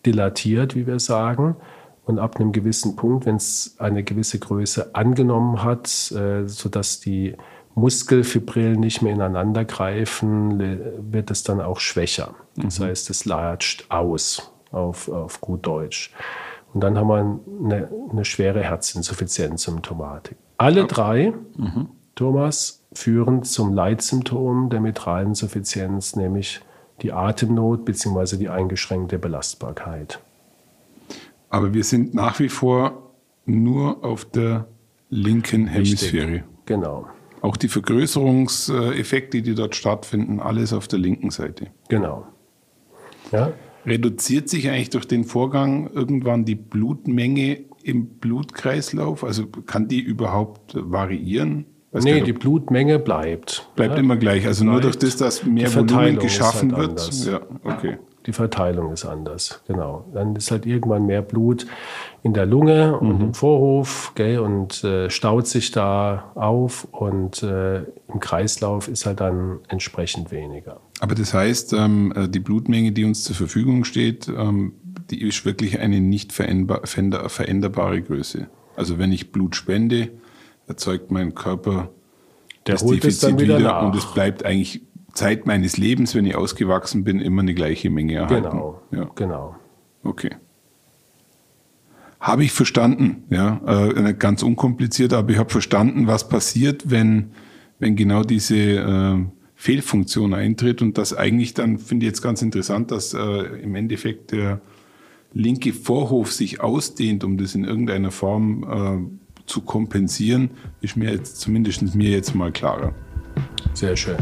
dilatiert, 0.04 0.75
wie 0.75 0.87
wir 0.87 0.99
sagen. 0.99 1.56
Und 2.04 2.18
ab 2.18 2.37
einem 2.37 2.52
gewissen 2.52 2.96
Punkt, 2.96 3.26
wenn 3.26 3.37
es 3.37 3.76
eine 3.78 4.04
gewisse 4.04 4.38
Größe 4.38 4.94
angenommen 4.94 5.64
hat, 5.64 6.12
äh, 6.12 6.46
sodass 6.46 7.00
die 7.00 7.37
Muskelfibrillen 7.75 8.80
nicht 8.80 9.02
mehr 9.02 9.12
ineinander 9.12 9.64
greifen, 9.64 10.58
wird 11.12 11.30
es 11.30 11.42
dann 11.42 11.61
auch 11.61 11.78
schwächer. 11.78 12.35
Das 12.56 12.78
mhm. 12.78 12.85
heißt, 12.85 13.11
es 13.11 13.26
latscht 13.26 13.87
aus, 13.90 14.50
auf, 14.70 15.08
auf 15.08 15.40
gut 15.40 15.66
Deutsch. 15.66 16.14
Und 16.73 16.80
dann 16.80 16.96
haben 16.96 17.08
wir 17.08 17.40
eine, 17.64 17.88
eine 18.11 18.25
schwere 18.25 18.62
Herzinsuffizienzsymptomatik. 18.62 20.38
Alle 20.56 20.87
drei, 20.87 21.35
mhm. 21.56 21.88
Thomas, 22.16 22.82
führen 22.92 23.44
zum 23.44 23.75
Leitsymptom 23.75 24.70
der 24.70 24.80
Mitralinsuffizienz, 24.80 26.16
nämlich 26.16 26.61
die 27.02 27.12
Atemnot 27.12 27.85
bzw. 27.85 28.38
die 28.38 28.49
eingeschränkte 28.49 29.18
Belastbarkeit. 29.18 30.18
Aber 31.50 31.75
wir 31.75 31.85
sind 31.85 32.14
nach 32.14 32.40
wie 32.40 32.49
vor 32.49 33.12
nur 33.44 34.02
auf 34.02 34.25
der 34.25 34.66
linken 35.11 35.66
Hemisphäre. 35.66 36.26
Richtig, 36.26 36.44
genau. 36.64 37.06
Auch 37.42 37.58
die 37.58 37.68
Vergrößerungseffekte, 37.68 39.42
die 39.42 39.54
dort 39.54 39.76
stattfinden, 39.76 40.40
alles 40.40 40.73
auf 40.73 40.88
der 40.88 40.99
linken 40.99 41.30
Seite. 41.30 41.68
Genau. 41.88 42.26
Ja. 43.30 43.52
Reduziert 43.85 44.49
sich 44.49 44.68
eigentlich 44.70 44.90
durch 44.90 45.06
den 45.06 45.25
Vorgang 45.25 45.90
irgendwann 45.92 46.44
die 46.44 46.56
Blutmenge 46.56 47.61
im 47.82 48.06
Blutkreislauf? 48.06 49.23
Also 49.23 49.46
kann 49.46 49.87
die 49.87 50.00
überhaupt 50.00 50.75
variieren? 50.75 51.66
Weiß 51.97 52.05
nee, 52.05 52.21
die 52.21 52.33
Blutmenge 52.33 52.99
bleibt. 52.99 53.69
Bleibt 53.75 53.95
ja. 53.95 54.00
immer 54.00 54.17
gleich. 54.17 54.47
Also 54.47 54.65
bleibt. 54.65 54.73
nur 54.73 54.81
durch 54.83 54.99
das, 54.99 55.17
dass 55.17 55.45
mehr 55.45 55.75
Volumen 55.75 56.19
geschaffen 56.19 56.76
halt 56.76 56.97
wird. 56.99 57.26
Ja, 57.26 57.41
okay. 57.65 57.99
Die 58.26 58.33
Verteilung 58.33 58.93
ist 58.93 59.05
anders, 59.05 59.62
genau. 59.69 60.05
Dann 60.12 60.35
ist 60.35 60.50
halt 60.50 60.67
irgendwann 60.67 61.07
mehr 61.07 61.23
Blut 61.23 61.67
in 62.25 62.35
der 62.35 62.45
Lunge 62.45 62.99
und 62.99 63.19
mhm. 63.19 63.25
im 63.26 63.35
Vorhof 63.35 64.12
gell, 64.17 64.41
und 64.41 64.83
äh, 64.83 65.09
staut 65.11 65.47
sich 65.47 65.71
da 65.71 66.33
auf 66.35 66.88
und 66.91 67.45
äh, 67.45 67.79
im 68.12 68.19
Kreislauf 68.19 68.88
ist 68.88 69.07
halt 69.07 69.21
dann 69.21 69.61
entsprechend 69.69 70.33
weniger. 70.33 70.81
Aber 70.99 71.15
das 71.15 71.33
heißt, 71.33 71.73
ähm, 71.73 72.12
äh, 72.17 72.29
die 72.29 72.41
Blutmenge, 72.41 72.91
die 72.91 73.05
uns 73.05 73.23
zur 73.23 73.37
Verfügung 73.37 73.85
steht, 73.85 74.26
ähm, 74.29 74.73
die 75.11 75.23
ist 75.23 75.45
wirklich 75.45 75.79
eine 75.79 76.00
nicht 76.00 76.33
veränderbare 76.33 78.03
Größe. 78.03 78.49
Also 78.75 78.99
wenn 78.99 79.12
ich 79.12 79.31
Blut 79.31 79.55
spende, 79.55 80.11
erzeugt 80.66 81.11
mein 81.11 81.35
Körper 81.35 81.90
Der 82.66 82.75
das 82.75 82.87
Defizit 82.87 83.40
wieder, 83.40 83.58
wieder 83.58 83.82
und 83.82 83.94
es 83.94 84.06
bleibt 84.12 84.44
eigentlich 84.44 84.82
Zeit 85.12 85.46
meines 85.46 85.76
Lebens, 85.76 86.14
wenn 86.14 86.26
ich 86.26 86.37
ausgewachsen 86.37 87.04
bin, 87.04 87.20
immer 87.20 87.42
eine 87.42 87.54
gleiche 87.54 87.90
Menge 87.90 88.14
erhalten. 88.14 88.50
Genau, 88.50 88.82
ja. 88.90 89.11
genau. 89.14 89.56
Okay. 90.02 90.30
Habe 92.20 92.44
ich 92.44 92.52
verstanden, 92.52 93.25
ja, 93.30 93.61
äh, 93.66 94.14
ganz 94.14 94.42
unkompliziert, 94.42 95.12
aber 95.12 95.30
ich 95.30 95.38
habe 95.38 95.50
verstanden, 95.50 96.06
was 96.06 96.28
passiert, 96.28 96.90
wenn, 96.90 97.30
wenn 97.78 97.96
genau 97.96 98.23
diese 98.23 98.56
äh, 98.56 99.25
Fehlfunktion 99.54 100.35
eintritt 100.35 100.82
und 100.82 100.99
das 100.99 101.14
eigentlich 101.14 101.54
dann, 101.54 101.78
finde 101.78 102.06
ich 102.06 102.11
jetzt 102.11 102.23
ganz 102.23 102.42
interessant, 102.42 102.90
dass 102.90 103.14
äh, 103.14 103.18
im 103.18 103.75
Endeffekt 103.75 104.32
der 104.32 104.61
linke 105.32 105.73
Vorhof 105.73 106.32
sich 106.32 106.61
ausdehnt, 106.61 107.25
um 107.25 107.37
das 107.37 107.54
in 107.54 107.64
irgendeiner 107.64 108.11
Form 108.11 109.11
äh, 109.11 109.25
zu 109.47 109.61
kompensieren, 109.61 110.50
ist 110.81 110.97
mir 110.97 111.11
jetzt 111.11 111.41
zumindest 111.41 111.95
mir 111.95 112.11
jetzt 112.11 112.35
mal 112.35 112.53
klarer. 112.53 112.93
Sehr 113.75 113.97
schön. 113.97 114.17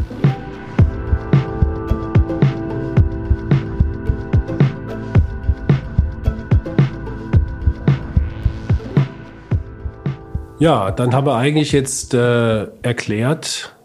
Ja, 10.59 10.93
dann 10.93 11.13
haben 11.13 11.27
wir 11.27 11.37
eigentlich 11.37 11.73
jetzt 11.73 12.15
äh, 12.15 12.65
erklärt, 12.83 13.77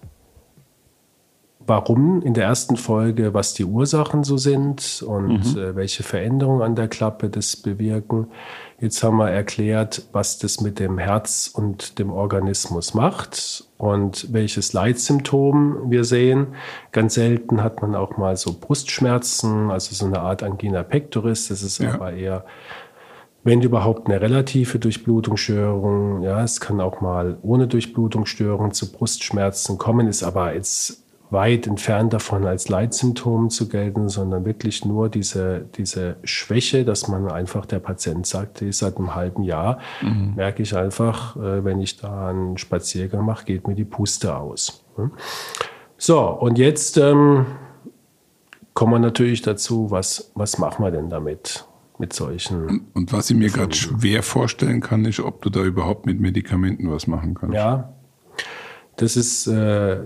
warum 1.69 2.21
in 2.21 2.33
der 2.33 2.45
ersten 2.45 2.75
Folge, 2.75 3.33
was 3.33 3.53
die 3.53 3.63
Ursachen 3.63 4.23
so 4.23 4.37
sind 4.37 5.03
und 5.07 5.55
mhm. 5.55 5.61
äh, 5.61 5.75
welche 5.75 6.03
Veränderungen 6.03 6.61
an 6.61 6.75
der 6.75 6.87
Klappe 6.87 7.29
das 7.29 7.55
bewirken. 7.55 8.27
Jetzt 8.79 9.03
haben 9.03 9.17
wir 9.17 9.29
erklärt, 9.29 10.03
was 10.11 10.39
das 10.39 10.61
mit 10.61 10.79
dem 10.79 10.97
Herz 10.97 11.51
und 11.53 11.99
dem 11.99 12.11
Organismus 12.11 12.93
macht 12.93 13.65
und 13.77 14.33
welches 14.33 14.73
Leitsymptom 14.73 15.89
wir 15.89 16.03
sehen. 16.03 16.47
Ganz 16.91 17.13
selten 17.13 17.63
hat 17.63 17.81
man 17.81 17.95
auch 17.95 18.17
mal 18.17 18.35
so 18.35 18.57
Brustschmerzen, 18.59 19.69
also 19.69 19.93
so 19.93 20.05
eine 20.05 20.19
Art 20.19 20.43
Angina 20.43 20.83
pectoris. 20.83 21.49
Das 21.49 21.61
ist 21.61 21.79
ja. 21.79 21.93
aber 21.93 22.13
eher 22.13 22.45
wenn 23.43 23.61
überhaupt 23.61 24.07
eine 24.07 24.19
relative 24.19 24.79
Durchblutungsstörung, 24.79 26.23
ja, 26.23 26.43
es 26.43 26.59
kann 26.59 26.81
auch 26.81 26.99
mal 26.99 27.37
ohne 27.41 27.67
Durchblutungsstörung 27.67 28.73
zu 28.73 28.91
Brustschmerzen 28.91 29.77
kommen, 29.77 30.07
ist 30.07 30.23
aber 30.23 30.53
jetzt 30.53 31.03
weit 31.31 31.67
entfernt 31.67 32.13
davon 32.13 32.45
als 32.45 32.69
Leitsymptom 32.69 33.49
zu 33.49 33.69
gelten, 33.69 34.09
sondern 34.09 34.45
wirklich 34.45 34.83
nur 34.83 35.09
diese, 35.09 35.65
diese 35.75 36.17
Schwäche, 36.23 36.85
dass 36.85 37.07
man 37.07 37.31
einfach 37.31 37.65
der 37.65 37.79
Patient 37.79 38.25
sagt, 38.25 38.63
seit 38.71 38.97
einem 38.97 39.15
halben 39.15 39.43
Jahr 39.43 39.79
mhm. 40.01 40.33
merke 40.35 40.63
ich 40.63 40.75
einfach, 40.75 41.35
äh, 41.35 41.63
wenn 41.63 41.79
ich 41.79 41.97
da 41.97 42.29
einen 42.29 42.57
Spaziergang 42.57 43.25
mache, 43.25 43.45
geht 43.45 43.67
mir 43.67 43.75
die 43.75 43.85
Puste 43.85 44.35
aus. 44.35 44.83
So, 45.97 46.19
und 46.19 46.57
jetzt 46.57 46.97
ähm, 46.97 47.45
kommen 48.73 48.93
wir 48.93 48.99
natürlich 48.99 49.41
dazu, 49.41 49.91
was, 49.91 50.31
was 50.35 50.57
machen 50.57 50.83
wir 50.83 50.91
denn 50.91 51.09
damit? 51.09 51.65
mit 52.01 52.13
solchen. 52.13 52.87
Und 52.93 53.11
was 53.11 53.29
ich 53.29 53.35
mir 53.35 53.49
gerade 53.49 53.75
schwer 53.75 54.23
vorstellen 54.23 54.79
kann, 54.79 55.03
ist, 55.03 55.19
ob 55.19 55.41
du 55.41 55.49
da 55.49 55.61
überhaupt 55.63 56.05
mit 56.05 56.17
Medikamenten 56.21 56.89
was 56.89 57.07
machen 57.07 57.33
kannst. 57.33 57.53
Ja, 57.53 57.93
das 58.95 59.17
ist 59.17 59.47
äh, 59.47 59.99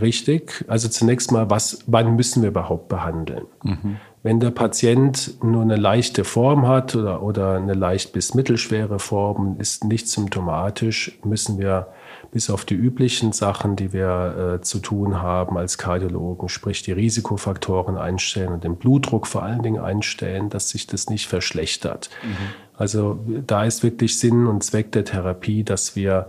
richtig. 0.00 0.64
Also 0.68 0.88
zunächst 0.88 1.32
mal, 1.32 1.50
was, 1.50 1.84
wann 1.86 2.16
müssen 2.16 2.42
wir 2.42 2.50
überhaupt 2.50 2.88
behandeln? 2.88 3.46
Mhm. 3.62 3.96
Wenn 4.22 4.38
der 4.38 4.50
Patient 4.50 5.42
nur 5.42 5.62
eine 5.62 5.76
leichte 5.76 6.24
Form 6.24 6.68
hat 6.68 6.94
oder, 6.94 7.22
oder 7.22 7.56
eine 7.56 7.74
leicht 7.74 8.12
bis 8.12 8.34
mittelschwere 8.34 9.00
Form, 9.00 9.56
ist 9.58 9.84
nicht 9.84 10.08
symptomatisch, 10.08 11.18
müssen 11.24 11.58
wir 11.58 11.88
bis 12.30 12.48
auf 12.48 12.64
die 12.64 12.74
üblichen 12.74 13.32
Sachen, 13.32 13.76
die 13.76 13.92
wir 13.92 14.58
äh, 14.58 14.62
zu 14.62 14.78
tun 14.78 15.20
haben 15.20 15.58
als 15.58 15.76
Kardiologen, 15.76 16.48
sprich 16.48 16.82
die 16.82 16.92
Risikofaktoren 16.92 17.98
einstellen 17.98 18.52
und 18.52 18.64
den 18.64 18.76
Blutdruck 18.76 19.26
vor 19.26 19.42
allen 19.42 19.62
Dingen 19.62 19.82
einstellen, 19.82 20.48
dass 20.48 20.70
sich 20.70 20.86
das 20.86 21.10
nicht 21.10 21.26
verschlechtert. 21.26 22.08
Mhm. 22.22 22.36
Also 22.76 23.18
da 23.46 23.64
ist 23.64 23.82
wirklich 23.82 24.18
Sinn 24.18 24.46
und 24.46 24.64
Zweck 24.64 24.92
der 24.92 25.04
Therapie, 25.04 25.62
dass 25.62 25.94
wir 25.94 26.28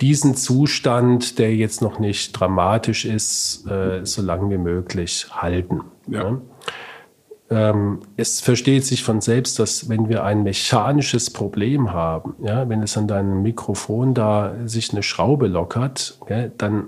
diesen 0.00 0.34
Zustand, 0.34 1.38
der 1.38 1.54
jetzt 1.54 1.82
noch 1.82 1.98
nicht 1.98 2.32
dramatisch 2.32 3.04
ist, 3.04 3.66
äh, 3.70 4.04
so 4.04 4.22
lange 4.22 4.50
wie 4.50 4.58
möglich 4.58 5.26
halten. 5.30 5.82
Ja. 6.08 6.22
Ja? 6.22 6.40
ähm, 7.50 8.00
es 8.16 8.40
versteht 8.40 8.84
sich 8.84 9.04
von 9.04 9.20
selbst, 9.20 9.58
dass 9.58 9.88
wenn 9.88 10.08
wir 10.08 10.24
ein 10.24 10.42
mechanisches 10.42 11.30
Problem 11.30 11.92
haben, 11.92 12.34
ja, 12.42 12.68
wenn 12.68 12.82
es 12.82 12.96
an 12.96 13.06
deinem 13.06 13.42
Mikrofon 13.42 14.14
da 14.14 14.54
sich 14.64 14.92
eine 14.92 15.02
Schraube 15.02 15.46
lockert, 15.46 16.18
ja, 16.28 16.48
dann 16.48 16.86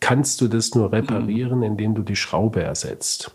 kannst 0.00 0.40
du 0.40 0.48
das 0.48 0.74
nur 0.74 0.92
reparieren, 0.92 1.62
indem 1.62 1.94
du 1.94 2.02
die 2.02 2.16
Schraube 2.16 2.62
ersetzt. 2.62 3.34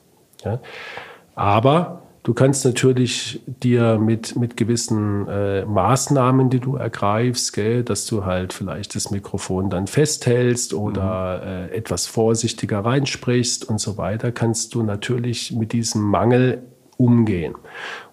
Aber 1.36 2.04
Du 2.24 2.36
kannst 2.36 2.66
natürlich 2.66 3.42
dir 3.48 3.98
mit, 3.98 4.36
mit 4.36 4.56
gewissen 4.56 5.28
äh, 5.28 5.66
Maßnahmen, 5.66 6.52
die 6.52 6.60
du 6.60 6.76
ergreifst, 6.76 7.54
gell, 7.54 7.84
dass 7.84 8.06
du 8.06 8.26
halt 8.26 8.54
vielleicht 8.54 8.94
das 8.94 9.10
Mikrofon 9.10 9.72
dann 9.72 9.88
festhältst 9.88 10.76
oder 10.76 11.38
mhm. 11.38 11.48
äh, 11.48 11.76
etwas 11.76 12.06
vorsichtiger 12.06 12.86
reinsprichst 12.86 13.68
und 13.68 13.80
so 13.80 13.98
weiter, 13.98 14.32
kannst 14.32 14.76
du 14.76 14.84
natürlich 14.84 15.52
mit 15.52 15.74
diesem 15.74 16.04
Mangel 16.04 16.62
umgehen. 16.98 17.56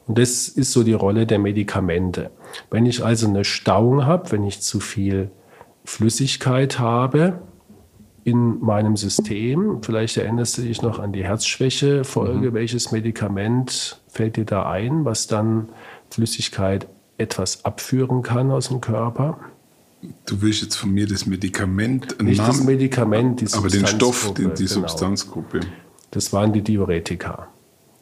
Und 0.07 0.17
das 0.17 0.49
ist 0.49 0.73
so 0.73 0.85
die 0.85 0.95
Rolle 0.95 1.27
der 1.27 1.38
Medikamente. 1.38 2.31
Wenn 2.71 2.87
ich 2.87 3.05
also 3.05 3.29
eine 3.29 3.45
Stauung 3.45 4.07
habe, 4.07 4.33
wenn 4.33 4.45
ich 4.45 4.62
zu 4.62 4.81
viel 4.81 5.31
Flüssigkeit 5.85 6.79
habe, 6.79 7.41
in 8.25 8.60
meinem 8.60 8.96
System. 8.96 9.78
Vielleicht 9.82 10.16
erinnerst 10.16 10.58
du 10.58 10.62
dich 10.62 10.82
noch 10.82 10.98
an 10.98 11.12
die 11.12 11.25
Herzschwäche-Folge. 11.25 12.50
Mhm. 12.50 12.54
Welches 12.54 12.92
Medikament 12.92 14.00
fällt 14.08 14.37
dir 14.37 14.44
da 14.44 14.70
ein, 14.70 15.04
was 15.04 15.26
dann 15.26 15.68
Flüssigkeit 16.10 16.87
etwas 17.16 17.64
abführen 17.64 18.22
kann 18.22 18.50
aus 18.50 18.68
dem 18.68 18.80
Körper? 18.80 19.38
Du 20.26 20.40
willst 20.42 20.62
jetzt 20.62 20.76
von 20.76 20.90
mir 20.90 21.08
das 21.08 21.26
Medikament, 21.26 22.22
nicht 22.22 22.38
Namen, 22.38 22.50
das 22.50 22.64
Medikament, 22.64 23.40
die 23.40 23.52
aber 23.52 23.68
den 23.68 23.87
Stoff, 23.87 24.32
die, 24.34 24.42
die 24.42 24.48
genau. 24.48 24.66
Substanzgruppe. 24.66 25.60
Das 26.10 26.32
waren 26.32 26.52
die 26.52 26.62
Diuretika. 26.62 27.48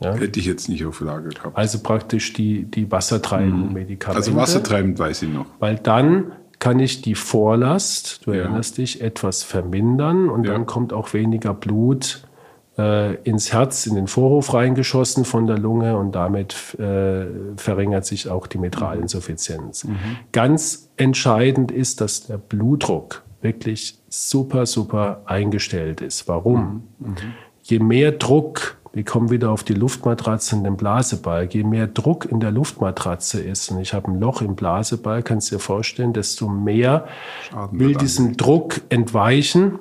Ja? 0.00 0.14
Hätte 0.14 0.38
ich 0.38 0.46
jetzt 0.46 0.68
nicht 0.68 0.84
auf 0.84 1.00
Lager 1.00 1.30
gehabt. 1.30 1.56
Also 1.56 1.78
praktisch 1.78 2.34
die, 2.34 2.64
die 2.64 2.90
wassertreibenden 2.90 3.68
mhm. 3.68 3.72
Medikamente. 3.72 4.26
Also 4.26 4.36
wassertreibend 4.36 4.98
weiß 4.98 5.22
ich 5.22 5.30
noch. 5.30 5.46
Weil 5.58 5.76
dann 5.76 6.32
kann 6.58 6.80
ich 6.80 7.02
die 7.02 7.14
Vorlast, 7.14 8.26
du 8.26 8.32
ja. 8.32 8.42
erinnerst 8.42 8.78
dich, 8.78 9.00
etwas 9.00 9.42
vermindern 9.42 10.28
und 10.28 10.44
ja. 10.44 10.52
dann 10.52 10.66
kommt 10.66 10.92
auch 10.92 11.12
weniger 11.12 11.54
Blut 11.54 12.22
äh, 12.78 13.14
ins 13.22 13.52
Herz, 13.52 13.86
in 13.86 13.94
den 13.94 14.06
Vorhof 14.06 14.54
reingeschossen 14.54 15.24
von 15.24 15.46
der 15.46 15.58
Lunge 15.58 15.96
und 15.96 16.12
damit 16.12 16.78
äh, 16.78 17.26
verringert 17.56 18.06
sich 18.06 18.28
auch 18.28 18.46
die 18.46 18.58
Mitralinsuffizienz. 18.58 19.84
Mhm. 19.84 19.96
Ganz 20.32 20.90
entscheidend 20.96 21.70
ist, 21.70 22.00
dass 22.00 22.26
der 22.26 22.38
Blutdruck 22.38 23.22
wirklich 23.40 23.98
super, 24.08 24.66
super 24.66 25.22
eingestellt 25.26 26.00
ist. 26.00 26.28
Warum? 26.28 26.84
Mhm. 26.98 27.08
Mhm. 27.08 27.16
Je 27.62 27.78
mehr 27.78 28.12
Druck 28.12 28.76
wir 28.96 29.04
kommen 29.04 29.28
wieder 29.28 29.50
auf 29.50 29.62
die 29.62 29.74
Luftmatratze 29.74 30.56
und 30.56 30.64
den 30.64 30.78
Blasebalg. 30.78 31.52
Je 31.52 31.64
mehr 31.64 31.86
Druck 31.86 32.24
in 32.24 32.40
der 32.40 32.50
Luftmatratze 32.50 33.42
ist, 33.42 33.70
und 33.70 33.78
ich 33.78 33.92
habe 33.92 34.10
ein 34.10 34.18
Loch 34.18 34.40
im 34.40 34.56
Blasebalg, 34.56 35.26
kannst 35.26 35.50
du 35.50 35.56
dir 35.56 35.60
vorstellen, 35.60 36.14
desto 36.14 36.48
mehr 36.48 37.06
Schaden 37.50 37.78
will 37.78 37.94
diesem 37.94 38.38
Druck 38.38 38.80
entweichen 38.88 39.78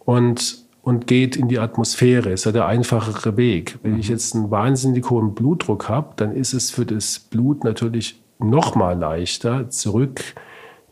und, 0.00 0.64
und 0.82 1.06
geht 1.06 1.36
in 1.36 1.46
die 1.46 1.60
Atmosphäre. 1.60 2.30
Ist 2.30 2.44
ja 2.44 2.50
der 2.50 2.66
einfachere 2.66 3.36
Weg. 3.36 3.78
Wenn 3.84 3.92
mhm. 3.92 4.00
ich 4.00 4.08
jetzt 4.08 4.34
einen 4.34 4.50
wahnsinnig 4.50 5.08
hohen 5.10 5.36
Blutdruck 5.36 5.88
habe, 5.88 6.14
dann 6.16 6.32
ist 6.32 6.52
es 6.52 6.72
für 6.72 6.84
das 6.84 7.20
Blut 7.20 7.62
natürlich 7.62 8.20
noch 8.40 8.74
mal 8.74 8.98
leichter, 8.98 9.70
zurück 9.70 10.20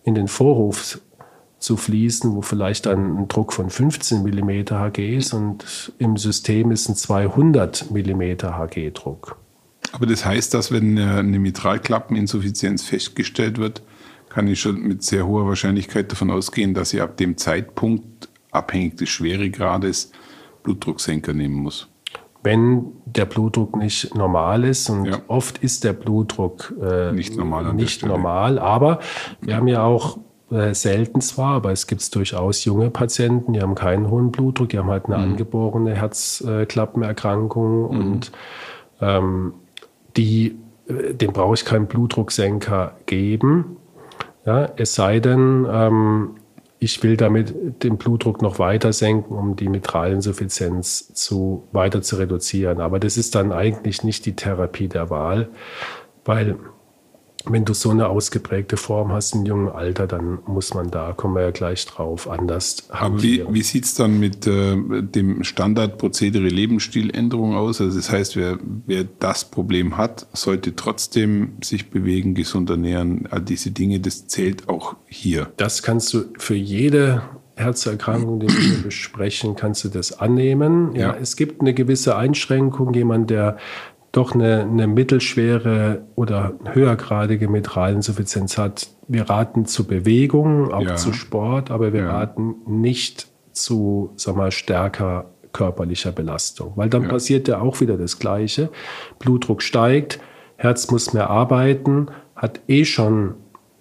in 0.04 0.14
den 0.14 0.28
Vorhof 0.28 1.00
zu 1.64 1.78
fließen, 1.78 2.34
wo 2.34 2.42
vielleicht 2.42 2.84
dann 2.84 3.16
ein 3.16 3.28
Druck 3.28 3.54
von 3.54 3.70
15 3.70 4.22
mm 4.22 4.50
Hg 4.70 5.16
ist 5.16 5.32
und 5.32 5.92
im 5.98 6.18
System 6.18 6.70
ist 6.70 6.90
ein 6.90 6.94
200 6.94 7.90
mm 7.90 8.22
Hg 8.42 8.90
Druck. 8.90 9.38
Aber 9.92 10.04
das 10.04 10.26
heißt, 10.26 10.52
dass 10.52 10.72
wenn 10.72 10.98
eine 10.98 11.38
Mitralklappeninsuffizienz 11.38 12.82
festgestellt 12.82 13.56
wird, 13.56 13.82
kann 14.28 14.46
ich 14.46 14.60
schon 14.60 14.82
mit 14.82 15.04
sehr 15.04 15.26
hoher 15.26 15.46
Wahrscheinlichkeit 15.46 16.12
davon 16.12 16.30
ausgehen, 16.30 16.74
dass 16.74 16.92
ich 16.92 17.00
ab 17.00 17.16
dem 17.16 17.38
Zeitpunkt, 17.38 18.28
abhängig 18.50 18.98
des 18.98 19.08
Schweregrades, 19.08 20.12
Blutdrucksenker 20.64 21.32
nehmen 21.32 21.54
muss. 21.54 21.88
Wenn 22.42 22.92
der 23.06 23.24
Blutdruck 23.24 23.76
nicht 23.76 24.14
normal 24.14 24.64
ist 24.64 24.90
und 24.90 25.06
ja. 25.06 25.22
oft 25.28 25.58
ist 25.58 25.82
der 25.84 25.94
Blutdruck 25.94 26.74
äh, 26.78 27.12
nicht 27.12 27.36
normal, 27.36 27.72
nicht 27.72 28.04
normal 28.04 28.58
aber 28.58 29.00
wir 29.40 29.56
haben 29.56 29.68
ja 29.68 29.82
auch 29.82 30.18
äh, 30.54 30.72
selten 30.72 31.20
zwar, 31.20 31.56
aber 31.56 31.72
es 31.72 31.88
gibt 31.88 32.14
durchaus 32.14 32.64
junge 32.64 32.88
Patienten, 32.88 33.54
die 33.54 33.60
haben 33.60 33.74
keinen 33.74 34.08
hohen 34.08 34.30
Blutdruck, 34.30 34.68
die 34.68 34.78
haben 34.78 34.88
halt 34.88 35.06
eine 35.06 35.16
mhm. 35.16 35.32
angeborene 35.32 35.94
Herzklappenerkrankung 35.96 37.80
mhm. 37.80 37.98
und 37.98 38.32
ähm, 39.00 39.54
die, 40.16 40.56
äh, 40.86 41.12
dem 41.12 41.32
brauche 41.32 41.54
ich 41.54 41.64
keinen 41.64 41.86
Blutdrucksenker 41.86 42.94
geben. 43.06 43.78
Ja, 44.46 44.68
es 44.76 44.94
sei 44.94 45.18
denn, 45.18 45.66
ähm, 45.68 46.36
ich 46.78 47.02
will 47.02 47.16
damit 47.16 47.82
den 47.82 47.96
Blutdruck 47.96 48.40
noch 48.40 48.60
weiter 48.60 48.92
senken, 48.92 49.34
um 49.34 49.56
die 49.56 49.68
Mitralinsuffizienz 49.68 51.14
zu, 51.14 51.64
weiter 51.72 52.00
zu 52.02 52.14
reduzieren. 52.14 52.80
Aber 52.80 53.00
das 53.00 53.16
ist 53.16 53.34
dann 53.34 53.50
eigentlich 53.50 54.04
nicht 54.04 54.24
die 54.24 54.36
Therapie 54.36 54.86
der 54.86 55.10
Wahl, 55.10 55.48
weil 56.24 56.56
wenn 57.46 57.64
du 57.64 57.74
so 57.74 57.90
eine 57.90 58.08
ausgeprägte 58.08 58.76
Form 58.76 59.12
hast 59.12 59.34
im 59.34 59.44
jungen 59.44 59.68
Alter, 59.68 60.06
dann 60.06 60.38
muss 60.46 60.72
man 60.74 60.90
da, 60.90 61.12
kommen 61.12 61.34
wir 61.34 61.42
ja 61.42 61.50
gleich 61.50 61.84
drauf, 61.86 62.28
anders 62.28 62.88
haben. 62.90 63.14
Aber 63.14 63.22
wie, 63.22 63.44
wie 63.48 63.62
sieht 63.62 63.84
es 63.84 63.94
dann 63.94 64.18
mit 64.18 64.46
äh, 64.46 64.76
dem 65.02 65.44
Standardprozedere 65.44 66.48
Lebensstiländerung 66.48 67.54
aus? 67.54 67.80
Also 67.80 67.96
das 67.96 68.10
heißt, 68.10 68.36
wer, 68.36 68.58
wer 68.86 69.04
das 69.04 69.44
Problem 69.44 69.96
hat, 69.96 70.26
sollte 70.32 70.74
trotzdem 70.74 71.58
sich 71.62 71.90
bewegen, 71.90 72.34
gesund 72.34 72.70
ernähren, 72.70 73.28
all 73.30 73.42
diese 73.42 73.70
Dinge, 73.70 74.00
das 74.00 74.26
zählt 74.26 74.68
auch 74.68 74.96
hier. 75.06 75.52
Das 75.56 75.82
kannst 75.82 76.14
du 76.14 76.24
für 76.38 76.54
jede 76.54 77.22
Herzerkrankung, 77.56 78.40
die 78.40 78.48
wir 78.48 78.82
besprechen, 78.82 79.54
kannst 79.54 79.84
du 79.84 79.88
das 79.88 80.18
annehmen. 80.18 80.94
Ja, 80.94 81.12
ja, 81.12 81.16
es 81.20 81.36
gibt 81.36 81.60
eine 81.60 81.72
gewisse 81.72 82.16
Einschränkung. 82.16 82.92
Jemand, 82.94 83.30
der 83.30 83.58
doch 84.16 84.32
eine, 84.32 84.60
eine 84.62 84.86
mittelschwere 84.86 86.02
oder 86.14 86.54
höhergradige 86.72 87.48
Mitralinsuffizienz 87.48 88.56
hat. 88.56 88.88
Wir 89.08 89.28
raten 89.28 89.66
zu 89.66 89.86
Bewegung, 89.86 90.72
auch 90.72 90.82
ja. 90.82 90.96
zu 90.96 91.12
Sport, 91.12 91.70
aber 91.70 91.92
wir 91.92 92.02
ja. 92.02 92.10
raten 92.10 92.54
nicht 92.66 93.28
zu 93.52 94.12
sag 94.16 94.36
mal, 94.36 94.52
stärker 94.52 95.30
körperlicher 95.52 96.12
Belastung, 96.12 96.72
weil 96.76 96.88
dann 96.88 97.04
ja. 97.04 97.08
passiert 97.08 97.48
ja 97.48 97.60
auch 97.60 97.80
wieder 97.80 97.96
das 97.96 98.18
Gleiche. 98.18 98.70
Blutdruck 99.18 99.62
steigt, 99.62 100.20
Herz 100.56 100.90
muss 100.90 101.12
mehr 101.12 101.30
arbeiten, 101.30 102.08
hat 102.36 102.60
eh 102.68 102.84
schon 102.84 103.34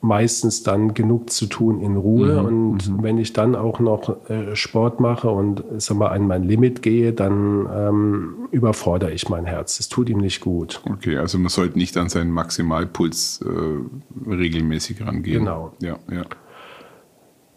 meistens 0.04 0.64
dann 0.64 0.94
genug 0.94 1.30
zu 1.30 1.46
tun 1.46 1.80
in 1.80 1.96
Ruhe. 1.96 2.42
Mhm, 2.42 2.46
und 2.46 2.90
mhm. 2.90 3.04
wenn 3.04 3.18
ich 3.18 3.32
dann 3.32 3.56
auch 3.56 3.80
noch 3.80 4.30
äh, 4.30 4.56
Sport 4.56 5.00
mache 5.00 5.30
und 5.30 5.64
sag 5.78 5.98
mal, 5.98 6.10
an 6.10 6.28
mein 6.28 6.44
Limit 6.44 6.82
gehe, 6.82 7.14
dann 7.14 7.68
ähm, 7.74 8.36
überfordere 8.52 9.12
ich 9.12 9.30
mein 9.30 9.46
Herz. 9.46 9.78
Das 9.78 9.88
tut 9.88 10.10
ihm 10.10 10.18
nicht 10.18 10.42
gut. 10.42 10.82
Okay, 10.86 11.18
also 11.18 11.40
man 11.40 11.50
sollte 11.50 11.78
nicht 11.78 11.96
an 11.96 12.10
seinen 12.10 12.32
Maximalpuls 12.32 13.44
äh, 13.46 14.30
regelmäßig 14.30 15.06
rangehen. 15.06 15.40
Genau. 15.40 15.72
Ja, 15.82 15.98
ja. 16.12 16.24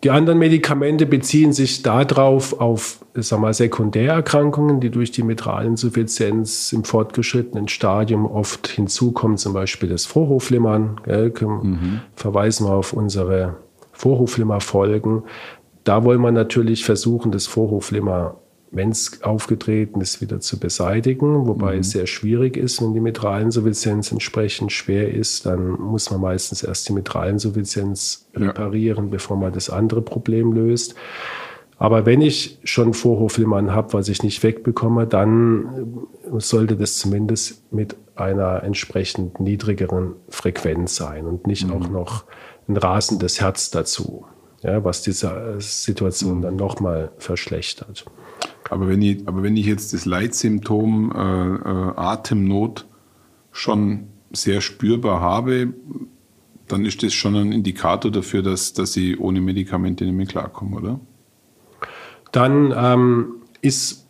Die 0.06 0.12
anderen 0.12 0.38
Medikamente 0.38 1.04
beziehen 1.04 1.52
sich 1.52 1.82
darauf 1.82 2.60
auf 2.60 3.04
sag 3.14 3.40
mal, 3.40 3.52
Sekundärerkrankungen, 3.52 4.78
die 4.78 4.92
durch 4.92 5.10
die 5.10 5.24
Mitralinsuffizienz 5.24 6.72
im 6.72 6.84
fortgeschrittenen 6.84 7.66
Stadium 7.66 8.24
oft 8.24 8.68
hinzukommen, 8.68 9.36
zum 9.36 9.52
Beispiel 9.52 9.88
das 9.88 10.06
Vorhofflimmern. 10.06 11.00
Mhm. 11.64 12.00
Verweisen 12.14 12.68
wir 12.68 12.74
auf 12.74 12.92
unsere 12.92 13.56
Vorhofflimmer-Folgen. 13.94 15.24
Da 15.82 16.04
wollen 16.04 16.20
wir 16.20 16.30
natürlich 16.30 16.84
versuchen, 16.84 17.32
das 17.32 17.48
Vorhofflimmer 17.48 18.36
wenn 18.76 18.90
es 18.90 19.22
aufgetreten 19.22 20.00
ist, 20.00 20.20
wieder 20.20 20.40
zu 20.40 20.60
beseitigen, 20.60 21.46
wobei 21.46 21.74
mhm. 21.74 21.80
es 21.80 21.90
sehr 21.90 22.06
schwierig 22.06 22.56
ist, 22.56 22.82
wenn 22.82 22.94
die 22.94 23.00
Mitralinsuffizienz 23.00 24.12
entsprechend 24.12 24.70
schwer 24.70 25.12
ist, 25.12 25.46
dann 25.46 25.70
muss 25.80 26.10
man 26.10 26.20
meistens 26.20 26.62
erst 26.62 26.88
die 26.88 26.92
Mitralinsuffizienz 26.92 28.28
reparieren, 28.34 29.06
ja. 29.06 29.10
bevor 29.10 29.36
man 29.36 29.52
das 29.52 29.70
andere 29.70 30.02
Problem 30.02 30.52
löst. 30.52 30.94
Aber 31.78 32.06
wenn 32.06 32.22
ich 32.22 32.58
schon 32.64 32.94
Vorhofflimmern 32.94 33.72
habe, 33.72 33.92
was 33.92 34.08
ich 34.08 34.22
nicht 34.22 34.42
wegbekomme, 34.42 35.06
dann 35.06 36.06
sollte 36.38 36.76
das 36.76 36.98
zumindest 36.98 37.70
mit 37.72 37.96
einer 38.14 38.62
entsprechend 38.62 39.40
niedrigeren 39.40 40.14
Frequenz 40.28 40.96
sein 40.96 41.26
und 41.26 41.46
nicht 41.46 41.66
mhm. 41.66 41.72
auch 41.72 41.88
noch 41.88 42.24
ein 42.68 42.76
rasendes 42.76 43.40
Herz 43.40 43.70
dazu, 43.70 44.24
ja, 44.62 44.84
was 44.84 45.02
diese 45.02 45.56
Situation 45.58 46.38
mhm. 46.38 46.42
dann 46.42 46.56
nochmal 46.56 47.12
verschlechtert. 47.18 48.06
Aber 48.68 48.88
wenn 48.88 49.02
ich, 49.02 49.26
aber 49.26 49.42
wenn 49.42 49.56
ich 49.56 49.66
jetzt 49.66 49.92
das 49.92 50.04
Leitsymptom 50.04 51.12
äh, 51.12 51.18
äh, 51.18 51.92
Atemnot 51.96 52.86
schon 53.52 54.08
sehr 54.32 54.60
spürbar 54.60 55.20
habe, 55.20 55.72
dann 56.68 56.84
ist 56.84 57.02
das 57.02 57.14
schon 57.14 57.36
ein 57.36 57.52
Indikator 57.52 58.10
dafür, 58.10 58.42
dass, 58.42 58.72
dass 58.72 58.96
ich 58.96 59.20
ohne 59.20 59.40
Medikamente 59.40 60.04
nicht 60.04 60.14
mehr 60.14 60.26
klarkomme, 60.26 60.76
oder? 60.76 61.00
Dann 62.32 62.74
ähm, 62.76 63.34
ist 63.62 64.06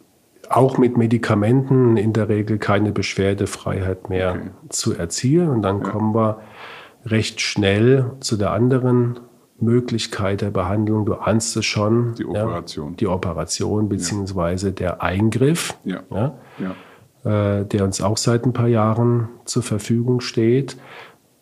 auch 0.48 0.78
mit 0.78 0.96
Medikamenten 0.96 1.96
in 1.96 2.12
der 2.12 2.28
Regel 2.28 2.58
keine 2.58 2.92
Beschwerdefreiheit 2.92 4.08
mehr 4.08 4.36
okay. 4.36 4.50
zu 4.68 4.94
erzielen. 4.94 5.50
Und 5.50 5.62
dann 5.62 5.82
ja. 5.82 5.90
kommen 5.90 6.14
wir 6.14 6.40
recht 7.04 7.40
schnell 7.40 8.12
zu 8.20 8.36
der 8.36 8.52
anderen 8.52 9.20
Möglichkeit 9.58 10.42
der 10.42 10.50
Behandlung, 10.50 11.06
du 11.06 11.14
ahnst 11.14 11.56
es 11.56 11.64
schon. 11.64 12.14
Die 12.14 12.24
Operation. 12.24 12.90
Ja, 12.90 12.96
die 12.96 13.06
Operation 13.06 13.88
beziehungsweise 13.88 14.68
ja. 14.68 14.72
der 14.72 15.02
Eingriff, 15.02 15.74
ja. 15.84 16.02
Äh, 17.24 17.64
der 17.64 17.84
uns 17.84 18.00
auch 18.00 18.16
seit 18.16 18.44
ein 18.44 18.52
paar 18.52 18.68
Jahren 18.68 19.28
zur 19.44 19.62
Verfügung 19.62 20.20
steht, 20.20 20.76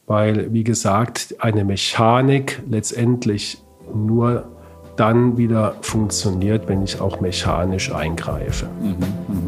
weil, 0.07 0.53
wie 0.53 0.65
gesagt, 0.65 1.37
eine 1.41 1.65
Mechanik 1.65 2.63
letztendlich 2.69 3.63
nur 3.93 4.45
dann 4.97 5.37
wieder 5.37 5.75
funktioniert, 5.81 6.69
wenn 6.69 6.83
ich 6.83 7.01
auch 7.01 7.21
mechanisch 7.21 7.93
eingreife. 7.93 8.69
Mhm, 8.81 9.44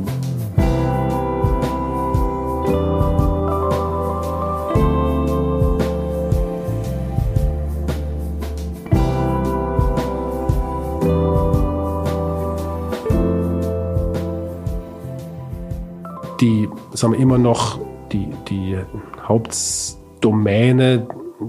sagen 16.97 17.13
wir 17.13 17.21
immer 17.21 17.39
noch, 17.39 17.81
die, 18.13 18.29
die 18.49 18.79
Hauptdomäne 19.23 21.07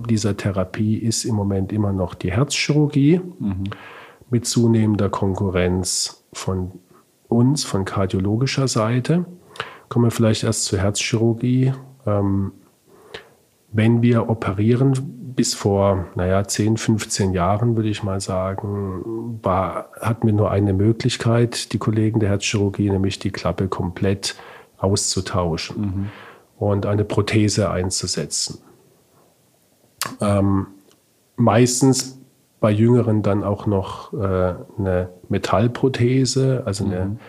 dieser 0.09 0.35
Therapie 0.35 0.97
ist 0.97 1.23
im 1.23 1.35
Moment 1.35 1.71
immer 1.71 1.93
noch 1.93 2.13
die 2.13 2.31
Herzchirurgie 2.31 3.21
mhm. 3.39 3.63
mit 4.29 4.45
zunehmender 4.45 5.09
Konkurrenz 5.09 6.25
von 6.33 6.71
uns, 7.29 7.63
von 7.63 7.85
kardiologischer 7.85 8.67
Seite. 8.67 9.25
Kommen 9.89 10.05
wir 10.05 10.11
vielleicht 10.11 10.43
erst 10.43 10.65
zur 10.65 10.79
Herzchirurgie. 10.79 11.73
Ähm, 12.05 12.51
wenn 13.71 14.01
wir 14.01 14.29
operieren, 14.29 14.93
bis 15.35 15.53
vor, 15.53 16.07
naja, 16.15 16.43
10, 16.43 16.77
15 16.77 17.31
Jahren, 17.31 17.75
würde 17.75 17.89
ich 17.89 18.01
mal 18.01 18.19
sagen, 18.19 19.39
war, 19.43 19.91
hatten 20.01 20.25
wir 20.25 20.33
nur 20.33 20.49
eine 20.49 20.73
Möglichkeit, 20.73 21.73
die 21.73 21.77
Kollegen 21.77 22.19
der 22.19 22.29
Herzchirurgie, 22.29 22.89
nämlich 22.89 23.19
die 23.19 23.29
Klappe 23.29 23.67
komplett 23.67 24.35
auszutauschen 24.77 25.81
mhm. 25.81 26.09
und 26.57 26.85
eine 26.85 27.03
Prothese 27.03 27.69
einzusetzen. 27.69 28.59
Ähm, 30.21 30.67
meistens 31.35 32.19
bei 32.59 32.71
Jüngeren 32.71 33.21
dann 33.21 33.43
auch 33.43 33.65
noch 33.65 34.13
äh, 34.13 34.55
eine 34.77 35.09
Metallprothese, 35.29 36.63
also 36.65 36.85
eine 36.85 37.05
mhm. 37.05 37.19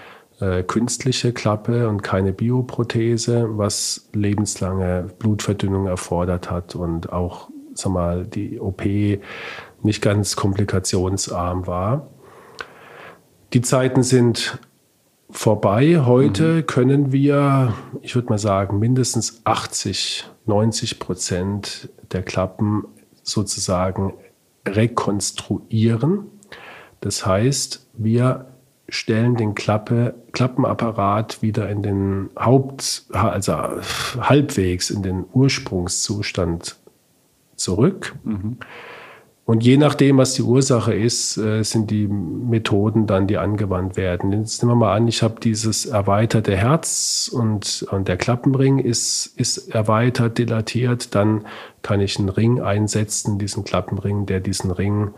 äh, 0.40 0.62
künstliche 0.62 1.32
Klappe 1.32 1.88
und 1.88 2.02
keine 2.02 2.32
Bioprothese, 2.32 3.58
was 3.58 4.08
lebenslange 4.14 5.08
Blutverdünnung 5.18 5.86
erfordert 5.86 6.50
hat 6.50 6.74
und 6.74 7.12
auch 7.12 7.50
sag 7.74 7.92
mal, 7.92 8.26
die 8.26 8.60
OP 8.60 8.82
nicht 9.82 10.02
ganz 10.02 10.36
komplikationsarm 10.36 11.66
war. 11.66 12.08
Die 13.52 13.62
Zeiten 13.62 14.02
sind 14.02 14.58
vorbei. 15.30 16.00
Heute 16.04 16.54
mhm. 16.54 16.66
können 16.66 17.12
wir, 17.12 17.74
ich 18.02 18.14
würde 18.14 18.28
mal 18.28 18.38
sagen, 18.38 18.78
mindestens 18.78 19.42
80, 19.44 20.24
90 20.46 20.98
Prozent 20.98 21.88
der 22.12 22.22
Klappen 22.22 22.84
sozusagen 23.22 24.14
rekonstruieren. 24.66 26.26
Das 27.00 27.26
heißt, 27.26 27.86
wir 27.94 28.46
stellen 28.88 29.36
den 29.36 29.54
Klappe, 29.54 30.14
Klappenapparat 30.32 31.42
wieder 31.42 31.68
in 31.68 31.82
den 31.82 32.30
Haupt, 32.38 33.04
also 33.12 33.52
halbwegs 33.52 34.90
in 34.90 35.02
den 35.02 35.24
Ursprungszustand 35.32 36.76
zurück. 37.54 38.14
Mhm. 38.24 38.56
Und 39.48 39.64
je 39.64 39.78
nachdem, 39.78 40.18
was 40.18 40.34
die 40.34 40.42
Ursache 40.42 40.92
ist, 40.92 41.38
äh, 41.38 41.62
sind 41.62 41.90
die 41.90 42.06
Methoden 42.06 43.06
dann, 43.06 43.26
die 43.26 43.38
angewandt 43.38 43.96
werden. 43.96 44.30
Jetzt 44.30 44.62
nehmen 44.62 44.72
wir 44.72 44.84
mal 44.84 44.94
an, 44.94 45.08
ich 45.08 45.22
habe 45.22 45.40
dieses 45.40 45.86
erweiterte 45.86 46.54
Herz 46.54 47.30
und, 47.32 47.86
und 47.90 48.08
der 48.08 48.18
Klappenring 48.18 48.78
ist, 48.78 49.32
ist 49.36 49.74
erweitert, 49.74 50.36
dilatiert. 50.36 51.14
Dann 51.14 51.46
kann 51.80 52.02
ich 52.02 52.18
einen 52.18 52.28
Ring 52.28 52.60
einsetzen, 52.60 53.38
diesen 53.38 53.64
Klappenring, 53.64 54.26
der 54.26 54.40
diesen 54.40 54.70
Ring, 54.70 55.12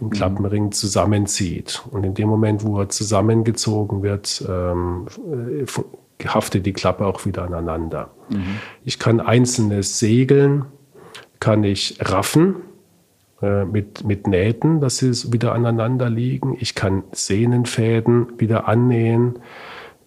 den 0.00 0.10
Klappenring 0.10 0.72
zusammenzieht. 0.72 1.84
Und 1.88 2.02
in 2.02 2.14
dem 2.14 2.26
Moment, 2.28 2.64
wo 2.64 2.80
er 2.80 2.88
zusammengezogen 2.88 4.02
wird, 4.02 4.44
ähm, 4.48 5.06
haftet 6.26 6.66
die 6.66 6.72
Klappe 6.72 7.06
auch 7.06 7.24
wieder 7.24 7.44
aneinander. 7.44 8.10
Mhm. 8.30 8.56
Ich 8.84 8.98
kann 8.98 9.20
einzelne 9.20 9.84
Segeln, 9.84 10.64
kann 11.38 11.62
ich 11.62 11.98
raffen 12.00 12.56
mit, 13.40 14.04
mit 14.04 14.26
Nähten, 14.26 14.80
dass 14.80 14.96
sie 14.96 15.12
wieder 15.32 15.52
aneinander 15.52 16.08
liegen. 16.08 16.56
Ich 16.58 16.74
kann 16.74 17.04
Sehnenfäden 17.12 18.28
wieder 18.38 18.66
annähen. 18.66 19.38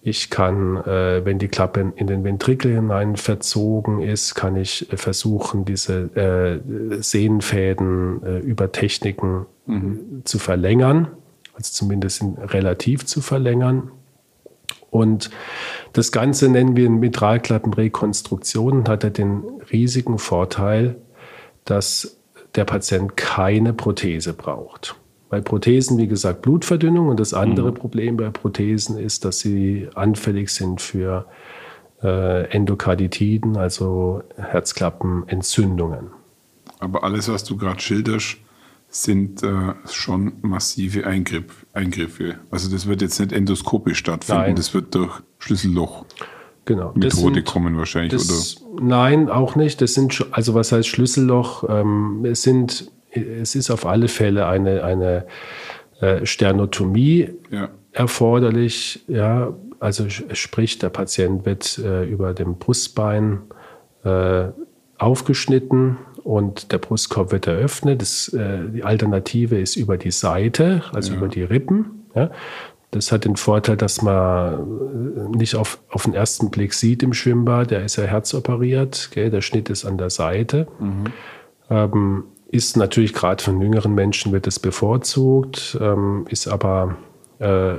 Ich 0.02 0.30
kann, 0.30 0.78
äh, 0.78 1.26
wenn 1.26 1.40
die 1.40 1.50
Klappe 1.50 1.92
in 1.96 2.08
den 2.08 2.24
Ventrikel 2.24 2.74
hinein 2.74 3.18
verzogen 3.18 4.02
ist, 4.02 4.34
kann 4.34 4.56
ich 4.56 4.88
versuchen, 4.94 5.66
diese 5.66 6.16
äh, 6.16 7.02
Sehnenfäden 7.02 8.24
äh, 8.24 8.40
über 8.40 8.72
Techniken 8.72 9.46
mhm. 9.66 10.22
zu 10.24 10.40
verlängern, 10.40 11.10
also 11.54 11.72
zumindest 11.74 12.24
relativ 12.48 13.06
zu 13.06 13.20
verlängern. 13.20 13.92
Und 14.90 15.30
das 15.94 16.12
Ganze 16.14 16.50
nennen 16.50 16.78
wir 16.78 16.90
Mitralklappenrekonstruktion 16.90 18.80
und 18.80 18.90
hat 18.90 19.04
ja 19.04 19.10
den 19.10 19.44
riesigen 19.72 20.18
Vorteil, 20.18 20.96
dass 21.66 22.19
der 22.56 22.66
Patient 22.66 23.16
keine 23.16 23.74
Prothese 23.74 24.34
braucht. 24.34 24.96
Bei 25.30 25.42
Prothesen, 25.42 25.98
wie 25.98 26.08
gesagt, 26.08 26.42
Blutverdünnung 26.42 27.10
und 27.10 27.20
das 27.20 27.34
andere 27.34 27.72
mhm. 27.72 27.76
Problem 27.76 28.18
bei 28.18 28.30
Prothesen 28.30 28.98
ist, 28.98 29.26
dass 29.26 29.40
sie 29.40 29.88
anfällig 29.94 30.50
sind 30.50 30.82
für 30.82 31.26
äh, 32.02 32.50
Endokarditiden, 32.50 33.56
also 33.56 34.24
Herzklappenentzündungen. 34.38 36.08
Aber 36.80 37.04
alles, 37.04 37.30
was 37.30 37.44
du 37.44 37.58
gerade 37.58 37.80
schilderst, 37.80 38.38
sind 38.90 39.44
äh, 39.44 39.74
schon 39.88 40.34
massive 40.42 41.06
Eingriff, 41.06 41.66
Eingriffe. 41.74 42.40
Also 42.50 42.72
das 42.72 42.88
wird 42.88 43.02
jetzt 43.02 43.20
nicht 43.20 43.32
endoskopisch 43.32 44.00
stattfinden, 44.00 44.42
Nein. 44.42 44.56
das 44.56 44.74
wird 44.74 44.96
durch 44.96 45.22
Schlüsselloch 45.38 46.06
genau. 46.66 46.92
Methode 46.96 47.36
sind, 47.36 47.46
kommen 47.46 47.78
wahrscheinlich, 47.78 48.14
das, 48.14 48.62
oder? 48.64 48.69
Nein, 48.82 49.30
auch 49.30 49.56
nicht. 49.56 49.82
Das 49.82 49.94
sind, 49.94 50.26
also 50.32 50.54
was 50.54 50.72
heißt 50.72 50.88
Schlüsselloch? 50.88 51.66
Ähm, 51.70 52.26
es 52.26 52.42
sind, 52.42 52.92
es 53.12 53.56
ist 53.56 53.70
auf 53.70 53.86
alle 53.86 54.08
Fälle 54.08 54.48
eine, 54.48 54.84
eine 54.84 55.26
äh, 56.02 56.26
Sternotomie 56.26 57.30
ja. 57.52 57.70
erforderlich. 57.92 59.04
Ja, 59.08 59.54
also 59.80 60.08
sprich, 60.10 60.80
der 60.80 60.90
Patient 60.90 61.46
wird 61.46 61.78
äh, 61.80 62.06
über 62.06 62.34
dem 62.34 62.58
Brustbein 62.58 63.42
äh, 64.04 64.48
aufgeschnitten 64.98 65.98
und 66.24 66.72
der 66.72 66.78
Brustkorb 66.78 67.32
wird 67.32 67.48
eröffnet. 67.48 68.02
Das, 68.02 68.28
äh, 68.30 68.70
die 68.74 68.84
Alternative 68.84 69.60
ist 69.60 69.76
über 69.76 69.98
die 69.98 70.12
Seite, 70.12 70.84
also 70.94 71.12
ja. 71.12 71.18
über 71.18 71.28
die 71.28 71.44
Rippen. 71.44 72.06
Ja. 72.16 72.32
Das 72.92 73.12
hat 73.12 73.26
den 73.26 73.36
Vorteil, 73.36 73.78
dass 73.78 74.02
man 74.02 75.32
nicht 75.32 75.56
auf, 75.56 75.80
auf 75.90 76.04
den 76.04 76.16
ersten 76.16 76.50
Blick 76.50 76.74
sieht 76.74 77.04
im 77.04 77.14
Schwimmbad, 77.14 77.70
der 77.70 77.84
ist 77.84 77.98
ja 77.98 78.06
herzoperiert, 78.06 79.10
gell? 79.14 79.30
der 79.30 79.42
Schnitt 79.42 79.70
ist 79.70 79.86
an 79.86 79.98
der 79.98 80.10
Seite. 80.10 80.68
Mhm. 80.80 81.04
Ähm, 81.70 82.24
ist 82.52 82.78
natürlich 82.78 83.14
gerade 83.14 83.44
von 83.44 83.62
jüngeren 83.62 83.94
Menschen 83.94 84.32
wird 84.32 84.48
es 84.48 84.58
bevorzugt, 84.58 85.78
ähm, 85.80 86.26
ist 86.30 86.48
aber, 86.48 86.98
äh, 87.38 87.76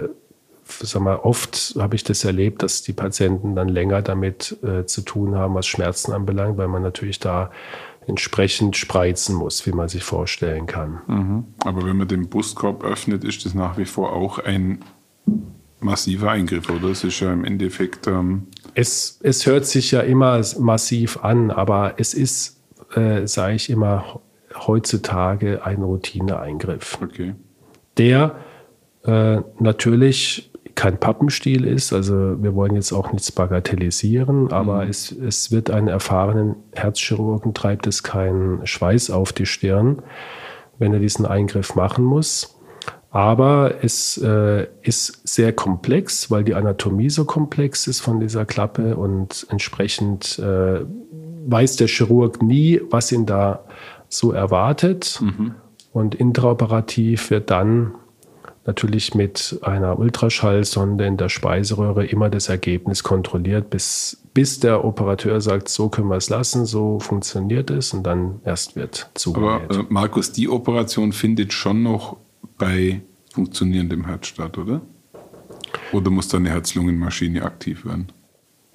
sag 0.65 1.03
mal, 1.03 1.17
oft 1.17 1.75
habe 1.77 1.97
ich 1.97 2.05
das 2.05 2.25
erlebt, 2.25 2.63
dass 2.63 2.83
die 2.83 2.93
Patienten 2.93 3.57
dann 3.57 3.69
länger 3.69 4.03
damit 4.03 4.57
äh, 4.63 4.87
zu 4.87 5.01
tun 5.01 5.35
haben, 5.35 5.57
was 5.57 5.67
Schmerzen 5.67 6.13
anbelangt, 6.13 6.57
weil 6.57 6.69
man 6.69 6.83
natürlich 6.83 7.19
da 7.19 7.51
entsprechend 8.07 8.77
spreizen 8.77 9.35
muss, 9.35 9.67
wie 9.67 9.73
man 9.73 9.89
sich 9.89 10.05
vorstellen 10.05 10.67
kann. 10.67 11.01
Mhm. 11.09 11.45
Aber 11.65 11.85
wenn 11.85 11.97
man 11.97 12.07
den 12.07 12.29
Brustkorb 12.29 12.85
öffnet, 12.85 13.25
ist 13.25 13.45
das 13.45 13.55
nach 13.55 13.77
wie 13.77 13.85
vor 13.85 14.13
auch 14.13 14.39
ein 14.39 14.85
massiver 15.81 16.31
Eingriff, 16.31 16.69
oder? 16.71 16.89
Es 16.89 17.05
ist 17.05 17.21
ja 17.21 17.33
im 17.33 17.45
Endeffekt. 17.45 18.07
Ähm 18.07 18.47
es, 18.75 19.19
es 19.23 19.47
hört 19.47 19.67
sich 19.67 19.91
ja 19.91 20.01
immer 20.01 20.41
massiv 20.59 21.25
an, 21.25 21.51
aber 21.51 21.95
es 21.99 22.15
ist, 22.15 22.61
äh, 22.95 23.27
sage 23.27 23.55
ich 23.55 23.71
immer, 23.71 24.21
heutzutage 24.55 25.65
ein 25.65 25.83
Routineeingriff. 25.83 26.99
Okay. 27.03 27.35
Der 27.99 28.37
äh, 29.05 29.41
natürlich 29.59 30.51
kein 30.75 30.99
Pappenstiel 30.99 31.67
ist, 31.67 31.93
also 31.93 32.43
wir 32.43 32.55
wollen 32.55 32.75
jetzt 32.75 32.93
auch 32.93 33.13
nichts 33.13 33.33
bagatellisieren, 33.33 34.51
aber 34.53 34.85
mhm. 34.85 34.91
es, 34.91 35.13
es 35.13 35.53
wird 35.53 35.71
einen 35.71 35.89
erfahrenen 35.89 36.57
Herzchirurgen, 36.73 37.55
treibt 37.55 37.87
es 37.87 38.03
keinen 38.03 38.67
Schweiß 38.67 39.11
auf 39.11 39.33
die 39.33 39.47
Stirn, 39.47 40.03
wenn 40.79 40.93
er 40.95 41.01
diesen 41.01 41.27
Eingriff 41.27 41.75
machen 41.75 42.05
muss. 42.05 42.60
Aber 43.11 43.83
es 43.83 44.19
äh, 44.19 44.69
ist 44.83 45.27
sehr 45.27 45.53
komplex, 45.53 46.31
weil 46.31 46.45
die 46.45 46.55
Anatomie 46.55 47.11
so 47.11 47.25
komplex 47.25 47.89
ist 47.89 48.01
von 48.01 48.21
dieser 48.21 48.45
Klappe 48.45 48.97
und 48.97 49.47
entsprechend 49.51 50.39
äh, 50.39 50.81
weiß 51.47 51.77
der 51.77 51.89
Chirurg 51.89 52.41
nie, 52.41 52.81
was 52.91 53.11
ihn 53.11 53.27
da 53.27 53.65
so 54.09 54.33
erwartet. 54.33 55.21
Mhm. 55.21 55.55
Und 55.93 56.15
intraoperativ 56.15 57.31
wird 57.31 57.51
dann 57.51 57.95
natürlich 58.65 59.15
mit 59.17 59.59
einer 59.63 59.99
Ultraschallsonde 59.99 61.05
in 61.05 61.17
der 61.17 61.29
Speiseröhre 61.29 62.07
immer 62.07 62.31
das 62.31 62.49
Ergebnis 62.49 63.03
kontrolliert, 63.03 63.71
bis, 63.71 64.23
bis 64.35 64.61
der 64.61 64.85
Operateur 64.85 65.41
sagt, 65.41 65.69
so 65.69 65.89
können 65.89 66.09
wir 66.09 66.17
es 66.17 66.29
lassen, 66.29 66.67
so 66.67 67.01
funktioniert 67.01 67.71
es 67.71 67.93
und 67.93 68.05
dann 68.05 68.41
erst 68.45 68.77
wird 68.77 69.11
zugenäht. 69.15 69.63
Aber 69.69 69.81
äh, 69.81 69.85
Markus, 69.89 70.31
die 70.31 70.49
Operation 70.49 71.13
findet 71.13 71.53
schon 71.53 71.83
noch 71.83 72.19
bei 72.61 73.01
funktionierendem 73.33 74.07
Herz 74.07 74.29
statt, 74.29 74.57
oder? 74.57 74.83
Oder 75.93 76.11
muss 76.11 76.29
da 76.29 76.39
eine 76.39 76.51
Herz-Lungen-Maschine 76.51 77.43
aktiv 77.43 77.85
werden? 77.85 78.13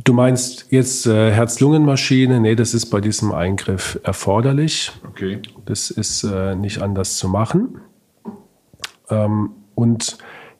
Du 0.03 0.13
meinst 0.13 0.67
jetzt 0.71 1.07
äh, 1.07 1.31
Herz-Lungen-Maschine? 1.31 2.41
Nee, 2.41 2.55
das 2.55 2.73
ist 2.73 2.87
bei 2.87 2.99
diesem 2.99 3.31
Eingriff 3.31 3.97
erforderlich. 4.03 4.91
Okay. 5.07 5.41
Das 5.63 5.89
ist 5.89 6.23
äh, 6.23 6.55
nicht 6.55 6.81
anders 6.81 7.17
zu 7.17 7.29
machen. 7.29 7.79
Ähm, 9.09 9.51
und 9.75 10.17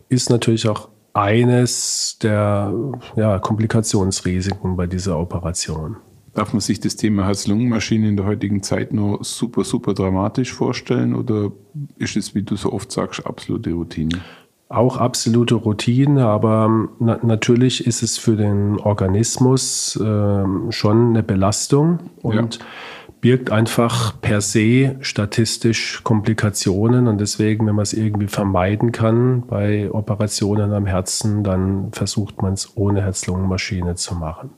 ist 0.07 0.29
natürlich 0.29 0.69
auch 0.69 0.89
eines 1.13 2.17
der 2.21 2.73
ja, 3.15 3.39
Komplikationsrisiken 3.39 4.75
bei 4.75 4.87
dieser 4.87 5.17
Operation. 5.17 5.97
Darf 6.35 6.51
man 6.51 6.59
sich 6.59 6.81
das 6.81 6.97
Thema 6.97 7.25
Herz-Lungen-Maschine 7.25 8.09
in 8.09 8.17
der 8.17 8.25
heutigen 8.25 8.61
Zeit 8.61 8.91
nur 8.91 9.23
super, 9.23 9.63
super 9.63 9.93
dramatisch 9.93 10.51
vorstellen 10.51 11.15
oder 11.15 11.53
ist 11.97 12.17
es, 12.17 12.35
wie 12.35 12.43
du 12.43 12.57
so 12.57 12.73
oft 12.73 12.91
sagst, 12.91 13.25
absolute 13.25 13.71
Routine? 13.71 14.19
Auch 14.67 14.97
absolute 14.97 15.55
Routine, 15.55 16.25
aber 16.25 16.65
ähm, 16.65 16.89
na 16.99 17.19
natürlich 17.23 17.87
ist 17.87 18.03
es 18.03 18.17
für 18.17 18.35
den 18.35 18.77
Organismus 18.79 19.95
äh, 19.95 20.43
schon 20.71 21.09
eine 21.09 21.23
Belastung 21.23 21.99
und 22.21 22.55
ja. 22.55 22.65
birgt 23.21 23.49
einfach 23.49 24.19
per 24.19 24.41
se 24.41 24.97
statistisch 24.99 26.01
Komplikationen 26.03 27.07
und 27.07 27.21
deswegen, 27.21 27.65
wenn 27.65 27.75
man 27.75 27.83
es 27.83 27.93
irgendwie 27.93 28.27
vermeiden 28.27 28.91
kann 28.91 29.47
bei 29.47 29.89
Operationen 29.89 30.73
am 30.73 30.85
Herzen, 30.85 31.45
dann 31.45 31.93
versucht 31.93 32.41
man 32.41 32.53
es 32.53 32.75
ohne 32.75 33.03
Herz-Lungen-Maschine 33.03 33.95
zu 33.95 34.15
machen. 34.15 34.49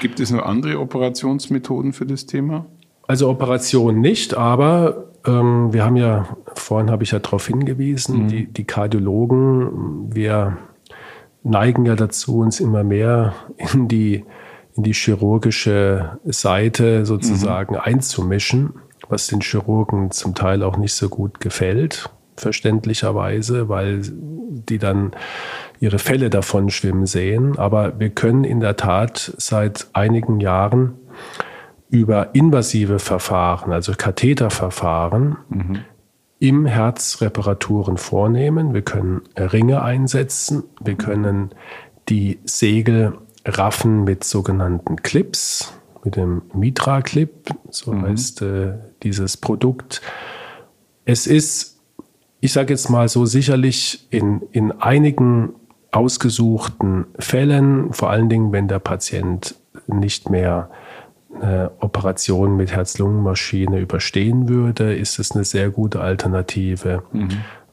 Gibt 0.00 0.20
es 0.20 0.30
noch 0.30 0.44
andere 0.44 0.78
Operationsmethoden 0.78 1.92
für 1.92 2.06
das 2.06 2.26
Thema? 2.26 2.66
Also 3.06 3.28
Operation 3.28 4.00
nicht, 4.00 4.34
aber 4.34 5.12
ähm, 5.26 5.72
wir 5.72 5.84
haben 5.84 5.96
ja, 5.96 6.36
vorhin 6.54 6.90
habe 6.90 7.04
ich 7.04 7.10
ja 7.10 7.18
darauf 7.18 7.46
hingewiesen, 7.46 8.24
mhm. 8.24 8.28
die, 8.28 8.46
die 8.46 8.64
Kardiologen, 8.64 10.14
wir 10.14 10.58
neigen 11.42 11.86
ja 11.86 11.96
dazu, 11.96 12.38
uns 12.38 12.60
immer 12.60 12.84
mehr 12.84 13.34
in 13.56 13.88
die, 13.88 14.24
in 14.74 14.82
die 14.82 14.94
chirurgische 14.94 16.18
Seite 16.24 17.04
sozusagen 17.04 17.74
mhm. 17.74 17.80
einzumischen, 17.82 18.74
was 19.08 19.26
den 19.26 19.40
Chirurgen 19.40 20.10
zum 20.10 20.34
Teil 20.34 20.62
auch 20.62 20.76
nicht 20.76 20.94
so 20.94 21.08
gut 21.08 21.40
gefällt, 21.40 22.08
verständlicherweise, 22.36 23.68
weil 23.68 24.02
die 24.68 24.78
dann 24.78 25.12
ihre 25.80 25.98
Fälle 25.98 26.30
davon 26.30 26.70
schwimmen 26.70 27.06
sehen. 27.06 27.58
Aber 27.58 27.98
wir 27.98 28.10
können 28.10 28.44
in 28.44 28.60
der 28.60 28.76
Tat 28.76 29.34
seit 29.36 29.88
einigen 29.92 30.40
Jahren 30.40 30.94
über 31.90 32.34
invasive 32.34 32.98
Verfahren, 32.98 33.72
also 33.72 33.92
Katheterverfahren, 33.96 35.36
mhm. 35.50 35.78
im 36.38 36.66
Herz 36.66 37.20
Reparaturen 37.20 37.98
vornehmen. 37.98 38.72
Wir 38.72 38.82
können 38.82 39.22
Ringe 39.36 39.82
einsetzen. 39.82 40.64
Wir 40.80 40.94
können 40.94 41.50
die 42.08 42.38
Segel 42.44 43.18
raffen 43.44 44.04
mit 44.04 44.24
sogenannten 44.24 44.96
Clips, 44.96 45.74
mit 46.04 46.16
dem 46.16 46.42
Mitra-Clip, 46.54 47.50
so 47.70 47.92
mhm. 47.92 48.02
heißt 48.02 48.42
äh, 48.42 48.74
dieses 49.02 49.36
Produkt. 49.36 50.00
Es 51.04 51.26
ist, 51.26 51.71
ich 52.42 52.52
sage 52.52 52.72
jetzt 52.72 52.90
mal 52.90 53.08
so, 53.08 53.24
sicherlich 53.24 54.04
in, 54.10 54.42
in 54.50 54.72
einigen 54.72 55.50
ausgesuchten 55.92 57.06
Fällen, 57.16 57.92
vor 57.92 58.10
allen 58.10 58.28
Dingen, 58.28 58.50
wenn 58.50 58.66
der 58.66 58.80
Patient 58.80 59.54
nicht 59.86 60.28
mehr 60.28 60.68
eine 61.40 61.70
Operation 61.78 62.56
mit 62.56 62.72
Herz-Lungen-Maschine 62.72 63.78
überstehen 63.78 64.48
würde, 64.48 64.92
ist 64.92 65.20
es 65.20 65.30
eine 65.30 65.44
sehr 65.44 65.70
gute 65.70 66.00
Alternative. 66.00 67.04
Mhm. 67.12 67.28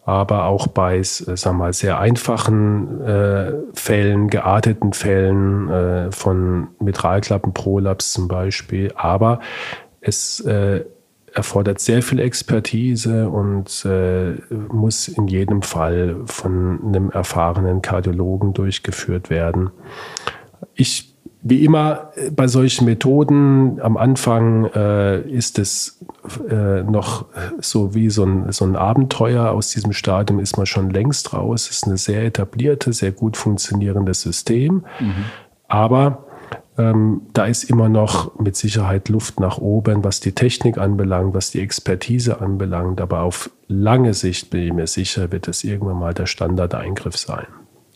Aber 0.06 0.46
auch 0.46 0.68
bei, 0.68 1.00
äh, 1.00 1.04
wir 1.04 1.54
mal, 1.54 1.74
sehr 1.74 2.00
einfachen 2.00 3.02
äh, 3.02 3.54
Fällen, 3.74 4.30
gearteten 4.30 4.94
Fällen 4.94 5.68
äh, 5.68 6.12
von 6.12 6.68
Mitralklappenprolaps 6.80 8.14
zum 8.14 8.28
Beispiel. 8.28 8.92
Aber 8.96 9.40
es 10.00 10.42
äh, 10.42 10.86
erfordert 11.40 11.80
sehr 11.80 12.02
viel 12.02 12.20
Expertise 12.20 13.30
und 13.30 13.86
äh, 13.86 14.34
muss 14.72 15.08
in 15.08 15.28
jedem 15.28 15.62
Fall 15.62 16.18
von 16.26 16.80
einem 16.86 17.10
erfahrenen 17.12 17.82
Kardiologen 17.82 18.54
durchgeführt 18.54 19.30
werden. 19.30 19.70
Ich 20.76 21.16
wie 21.42 21.64
immer 21.64 22.12
äh, 22.16 22.32
bei 22.32 22.48
solchen 22.48 22.86
Methoden, 22.86 23.80
am 23.82 23.96
Anfang 23.96 24.66
äh, 24.66 25.22
ist 25.22 25.58
es 25.60 26.00
äh, 26.50 26.84
noch 26.84 27.28
so 27.62 27.96
wie 27.96 28.10
so 28.10 28.26
ein, 28.26 28.52
so 28.52 28.66
ein 28.66 28.76
Abenteuer. 28.76 29.52
Aus 29.52 29.70
diesem 29.70 29.94
Stadium 29.94 30.40
ist 30.40 30.58
man 30.58 30.66
schon 30.66 30.90
längst 30.90 31.34
raus. 31.34 31.70
Es 31.70 31.78
ist 31.78 31.88
ein 31.88 31.98
sehr 31.98 32.26
etablierte, 32.26 32.92
sehr 32.92 33.14
gut 33.14 33.38
funktionierendes 33.38 34.22
System. 34.22 34.84
Mhm. 35.00 35.26
Aber 35.70 36.26
ähm, 36.78 37.22
da 37.34 37.46
ist 37.46 37.64
immer 37.66 37.90
noch 37.90 38.40
mit 38.40 38.56
Sicherheit 38.56 39.10
Luft 39.10 39.40
nach 39.40 39.58
oben, 39.58 40.04
was 40.04 40.20
die 40.20 40.32
Technik 40.32 40.78
anbelangt, 40.78 41.34
was 41.34 41.52
die 41.52 41.60
Expertise 41.60 42.42
anbelangt. 42.42 43.02
Aber 43.02 43.22
auf 43.22 43.50
lange 43.68 44.14
Sicht 44.14 44.50
bin 44.50 44.62
ich 44.62 44.74
mir 44.74 44.88
sicher, 44.88 45.32
wird 45.32 45.48
es 45.48 45.64
irgendwann 45.64 46.00
mal 46.00 46.14
der 46.14 46.26
Standardeingriff 46.26 47.18
sein. 47.18 47.48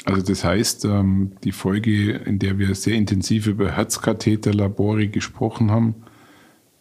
Also 0.06 0.22
das 0.22 0.44
heißt, 0.44 0.86
ähm, 0.86 1.32
die 1.44 1.54
Folge, 1.54 2.12
in 2.12 2.40
der 2.40 2.58
wir 2.58 2.76
sehr 2.76 2.96
intensiv 2.96 3.48
über 3.48 3.72
Herzkatheterlabore 3.72 5.08
gesprochen 5.08 5.72
haben, 5.72 5.96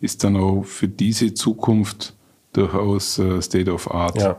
ist 0.01 0.25
dann 0.25 0.37
auch 0.37 0.65
für 0.65 0.89
diese 0.89 1.33
Zukunft 1.35 2.15
durchaus 2.53 3.19
äh, 3.19 3.41
State 3.41 3.73
of 3.73 3.95
Art, 3.95 4.21
ja. 4.21 4.37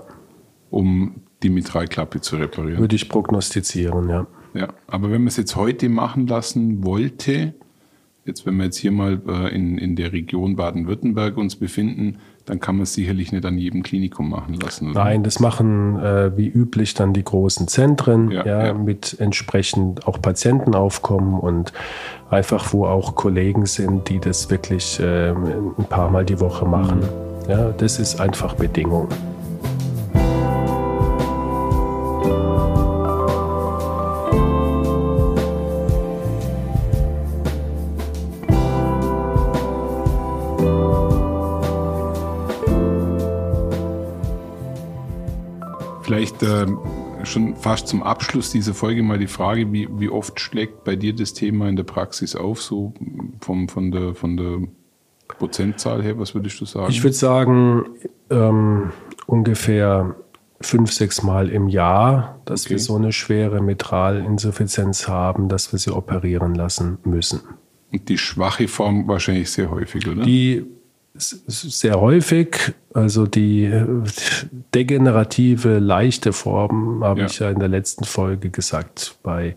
um 0.70 1.22
die 1.42 1.50
Mitralklappe 1.50 2.20
zu 2.20 2.36
reparieren. 2.36 2.80
Würde 2.80 2.96
ich 2.96 3.08
prognostizieren, 3.08 4.10
ja. 4.10 4.28
Ja, 4.54 4.70
aber 4.88 5.12
wenn 5.12 5.22
man 5.22 5.28
es 5.28 5.38
jetzt 5.38 5.56
heute 5.56 5.90
machen 5.90 6.28
lassen 6.28 6.84
wollte, 6.84 7.54
jetzt 8.26 8.46
wenn 8.46 8.56
wir 8.56 8.66
jetzt 8.66 8.78
hier 8.78 8.92
mal 8.92 9.22
äh, 9.28 9.54
in, 9.54 9.78
in 9.78 9.96
der 9.96 10.14
Region 10.14 10.56
Baden-Württemberg 10.56 11.38
uns 11.38 11.56
befinden, 11.56 12.20
dann 12.46 12.60
kann 12.60 12.76
man 12.76 12.84
es 12.84 12.94
sicherlich 12.94 13.32
nicht 13.32 13.46
an 13.46 13.58
jedem 13.58 13.84
Klinikum 13.84 14.30
machen 14.30 14.56
lassen. 14.56 14.92
Oder? 14.92 15.04
Nein, 15.04 15.24
das 15.24 15.40
machen 15.40 15.98
äh, 16.00 16.36
wie 16.38 16.48
üblich 16.48 16.94
dann 16.94 17.14
die 17.14 17.24
großen 17.24 17.68
Zentren, 17.68 18.32
ja, 18.32 18.46
ja, 18.46 18.66
ja, 18.68 18.74
mit 18.74 19.18
entsprechend 19.20 20.08
auch 20.08 20.22
Patientenaufkommen 20.22 21.40
und 21.40 21.74
einfach, 22.30 22.74
wo 22.74 22.86
auch 22.86 23.16
Kollegen 23.16 23.66
sind, 23.66 24.10
die 24.10 24.20
das 24.20 24.50
wirklich 24.50 25.00
äh, 25.00 25.30
ein 25.32 25.86
paar 25.90 26.10
Mal 26.12 26.26
die 26.26 26.40
Woche 26.40 26.66
machen. 26.66 27.00
Mhm. 27.00 27.50
Ja, 27.50 27.72
das 27.72 28.00
ist 28.00 28.22
einfach 28.22 28.56
Bedingung. 28.56 29.10
Vielleicht 46.44 46.70
äh, 46.70 47.26
schon 47.26 47.56
fast 47.56 47.88
zum 47.88 48.04
Abschluss 48.04 48.52
dieser 48.52 48.74
Folge 48.74 49.04
mal 49.04 49.18
die 49.18 49.28
Frage, 49.28 49.72
wie, 49.72 49.88
wie 49.98 50.10
oft 50.10 50.40
schlägt 50.40 50.84
bei 50.84 50.96
dir 50.96 51.16
das 51.16 51.34
Thema 51.34 51.70
in 51.70 51.76
der 51.76 51.84
Praxis 51.84 52.36
auf, 52.36 52.62
so 52.62 52.94
vom, 53.40 53.70
von, 53.70 53.92
der, 53.92 54.16
von 54.16 54.38
der 54.38 54.60
Prozentzahl 55.28 56.04
her, 56.04 56.20
was 56.20 56.36
würdest 56.36 56.60
du 56.62 56.66
sagen? 56.66 56.92
Ich 56.92 57.04
würde 57.04 57.16
sagen, 57.16 57.86
ähm, 58.30 58.92
ungefähr 59.26 60.16
fünf, 60.62 60.92
sechs 60.92 61.24
Mal 61.24 61.50
im 61.50 61.68
Jahr, 61.68 62.40
dass 62.46 62.66
okay. 62.66 62.76
wir 62.76 62.80
so 62.80 62.96
eine 62.96 63.12
schwere 63.12 63.62
Mitralinsuffizienz 63.62 65.08
haben, 65.08 65.50
dass 65.50 65.72
wir 65.72 65.80
sie 65.80 65.92
operieren 65.92 66.56
lassen 66.56 66.98
müssen. 67.04 67.42
Und 67.92 68.10
die 68.10 68.18
schwache 68.18 68.68
Form 68.68 69.08
wahrscheinlich 69.08 69.52
sehr 69.52 69.70
häufig, 69.70 70.08
oder? 70.08 70.24
Die 70.24 70.66
sehr 71.16 72.00
häufig. 72.00 72.74
Also 72.94 73.28
die 73.28 73.72
degenerative, 74.74 75.80
leichte 75.80 76.34
Form, 76.34 77.04
habe 77.04 77.22
ja. 77.22 77.26
ich 77.28 77.40
ja 77.40 77.50
in 77.50 77.60
der 77.60 77.70
letzten 77.70 78.04
Folge 78.04 78.50
gesagt, 78.50 79.16
bei 79.24 79.56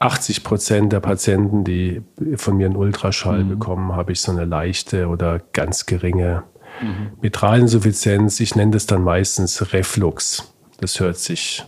80 0.00 0.44
Prozent 0.44 0.92
der 0.92 1.00
Patienten, 1.00 1.64
die 1.64 2.02
von 2.36 2.56
mir 2.56 2.66
einen 2.66 2.76
Ultraschall 2.76 3.44
mhm. 3.44 3.48
bekommen, 3.50 3.92
habe 3.96 4.12
ich 4.12 4.20
so 4.20 4.32
eine 4.32 4.44
leichte 4.44 5.08
oder 5.08 5.40
ganz 5.52 5.86
geringe 5.86 6.44
mhm. 6.80 7.12
Mitralinsuffizienz. 7.20 8.38
Ich 8.40 8.54
nenne 8.54 8.72
das 8.72 8.86
dann 8.86 9.02
meistens 9.02 9.72
Reflux. 9.72 10.52
Das 10.80 11.00
hört 11.00 11.18
sich 11.18 11.64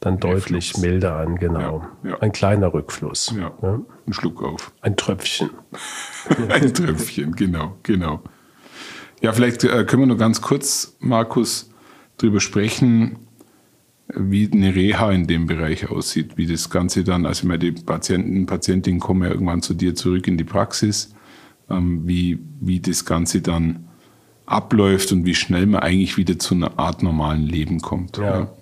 dann 0.00 0.14
Reflux. 0.14 0.44
deutlich 0.44 0.76
milder 0.78 1.16
an, 1.16 1.36
genau. 1.36 1.84
Ja, 2.02 2.10
ja. 2.10 2.18
Ein 2.20 2.32
kleiner 2.32 2.72
Rückfluss. 2.72 3.34
Ja. 3.36 3.52
ja. 3.62 3.80
Ein 4.06 4.12
Schluck 4.12 4.42
auf. 4.42 4.72
Ein 4.80 4.96
Tröpfchen. 4.96 5.50
Ein 6.48 6.72
Tröpfchen, 6.72 7.32
genau, 7.32 7.76
genau. 7.82 8.22
Ja, 9.20 9.32
vielleicht 9.32 9.64
äh, 9.64 9.84
können 9.84 10.02
wir 10.02 10.06
nur 10.06 10.16
ganz 10.16 10.40
kurz, 10.40 10.96
Markus, 11.00 11.70
darüber 12.16 12.40
sprechen, 12.40 13.18
wie 14.14 14.50
eine 14.50 14.74
Reha 14.74 15.12
in 15.12 15.26
dem 15.26 15.46
Bereich 15.46 15.90
aussieht, 15.90 16.36
wie 16.36 16.46
das 16.46 16.70
Ganze 16.70 17.04
dann, 17.04 17.26
also 17.26 17.46
meine, 17.46 17.58
die 17.58 17.72
Patienten, 17.72 18.46
Patientinnen 18.46 18.98
kommen 18.98 19.22
ja 19.22 19.30
irgendwann 19.30 19.62
zu 19.62 19.74
dir 19.74 19.94
zurück 19.94 20.26
in 20.26 20.36
die 20.36 20.44
Praxis, 20.44 21.14
ähm, 21.68 22.08
wie, 22.08 22.40
wie 22.60 22.80
das 22.80 23.04
Ganze 23.04 23.42
dann 23.42 23.88
abläuft 24.46 25.12
und 25.12 25.26
wie 25.26 25.34
schnell 25.34 25.66
man 25.66 25.82
eigentlich 25.82 26.16
wieder 26.16 26.38
zu 26.38 26.54
einer 26.54 26.78
Art 26.78 27.02
normalen 27.02 27.46
Leben 27.46 27.80
kommt. 27.80 28.16
Ja. 28.16 28.40
ja. 28.40 28.52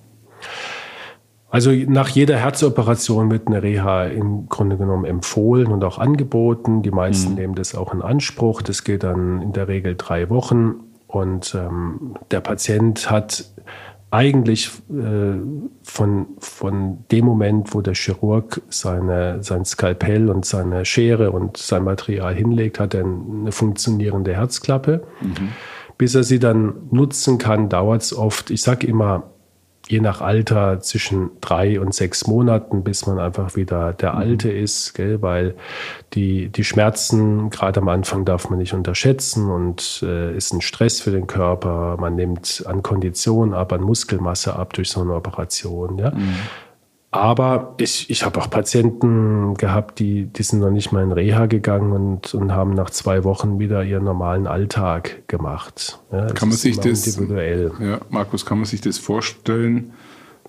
Also 1.50 1.70
nach 1.72 2.08
jeder 2.08 2.36
Herzoperation 2.36 3.30
wird 3.30 3.46
eine 3.46 3.62
Reha 3.62 4.04
im 4.04 4.48
Grunde 4.48 4.76
genommen 4.76 5.06
empfohlen 5.06 5.68
und 5.68 5.82
auch 5.82 5.98
angeboten. 5.98 6.82
Die 6.82 6.90
meisten 6.90 7.30
mhm. 7.30 7.36
nehmen 7.36 7.54
das 7.54 7.74
auch 7.74 7.94
in 7.94 8.02
Anspruch. 8.02 8.60
Das 8.60 8.84
geht 8.84 9.02
dann 9.02 9.40
in 9.40 9.52
der 9.52 9.66
Regel 9.66 9.94
drei 9.96 10.28
Wochen. 10.28 10.74
Und 11.06 11.54
ähm, 11.54 12.16
der 12.30 12.40
Patient 12.40 13.10
hat 13.10 13.46
eigentlich 14.10 14.70
äh, 14.90 15.38
von, 15.82 16.26
von 16.38 16.98
dem 17.10 17.24
Moment, 17.24 17.74
wo 17.74 17.80
der 17.80 17.94
Chirurg 17.94 18.60
seine, 18.68 19.42
sein 19.42 19.64
Skalpell 19.64 20.28
und 20.28 20.44
seine 20.44 20.84
Schere 20.84 21.30
und 21.30 21.56
sein 21.56 21.84
Material 21.84 22.34
hinlegt, 22.34 22.78
hat 22.78 22.94
er 22.94 23.04
eine 23.04 23.52
funktionierende 23.52 24.34
Herzklappe. 24.34 25.02
Mhm. 25.22 25.48
Bis 25.96 26.14
er 26.14 26.24
sie 26.24 26.38
dann 26.38 26.74
nutzen 26.90 27.38
kann, 27.38 27.70
dauert 27.70 28.02
es 28.02 28.16
oft, 28.16 28.50
ich 28.50 28.62
sage 28.62 28.86
immer, 28.86 29.24
je 29.88 30.00
nach 30.00 30.20
Alter 30.20 30.80
zwischen 30.80 31.30
drei 31.40 31.80
und 31.80 31.94
sechs 31.94 32.26
Monaten, 32.26 32.84
bis 32.84 33.06
man 33.06 33.18
einfach 33.18 33.56
wieder 33.56 33.94
der 33.94 34.12
mhm. 34.12 34.18
Alte 34.18 34.52
ist, 34.52 34.94
gell? 34.94 35.22
weil 35.22 35.54
die, 36.14 36.48
die 36.48 36.64
Schmerzen 36.64 37.50
gerade 37.50 37.80
am 37.80 37.88
Anfang 37.88 38.24
darf 38.24 38.50
man 38.50 38.58
nicht 38.58 38.74
unterschätzen 38.74 39.50
und 39.50 40.04
äh, 40.06 40.36
ist 40.36 40.52
ein 40.52 40.60
Stress 40.60 41.00
für 41.00 41.10
den 41.10 41.26
Körper. 41.26 41.96
Man 41.98 42.16
nimmt 42.16 42.64
an 42.66 42.82
Kondition 42.82 43.54
ab, 43.54 43.72
an 43.72 43.80
Muskelmasse 43.80 44.54
ab 44.54 44.74
durch 44.74 44.90
so 44.90 45.00
eine 45.00 45.14
Operation. 45.14 45.98
Ja? 45.98 46.10
Mhm. 46.10 46.34
Aber 47.10 47.74
ich, 47.78 48.10
ich 48.10 48.22
habe 48.22 48.38
auch 48.38 48.50
Patienten 48.50 49.54
gehabt, 49.54 49.98
die, 49.98 50.26
die 50.26 50.42
sind 50.42 50.60
noch 50.60 50.70
nicht 50.70 50.92
mal 50.92 51.02
in 51.02 51.12
Reha 51.12 51.46
gegangen 51.46 51.92
und, 51.92 52.34
und 52.34 52.52
haben 52.52 52.74
nach 52.74 52.90
zwei 52.90 53.24
Wochen 53.24 53.58
wieder 53.58 53.82
ihren 53.82 54.04
normalen 54.04 54.46
Alltag 54.46 55.26
gemacht. 55.26 56.00
Ja, 56.12 56.26
kann 56.26 56.50
man 56.50 56.58
sich 56.58 56.78
das 56.78 57.06
individuell. 57.06 57.72
Ja, 57.80 58.00
Markus, 58.10 58.44
kann 58.44 58.58
man 58.58 58.66
sich 58.66 58.82
das 58.82 58.98
vorstellen, 58.98 59.92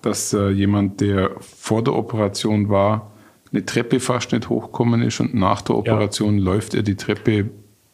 dass 0.02 0.34
äh, 0.34 0.50
jemand, 0.50 1.00
der 1.00 1.32
vor 1.40 1.82
der 1.82 1.96
Operation 1.96 2.68
war, 2.68 3.12
eine 3.52 3.66
Treppe 3.66 4.02
fast 4.02 4.34
nicht 4.34 4.50
hochkommen 4.50 5.02
ist 5.02 5.20
und 5.22 5.34
nach 5.34 5.62
der 5.62 5.78
Operation 5.78 6.38
ja. 6.38 6.44
läuft 6.44 6.74
er 6.74 6.84
die 6.84 6.96
Treppe 6.96 7.50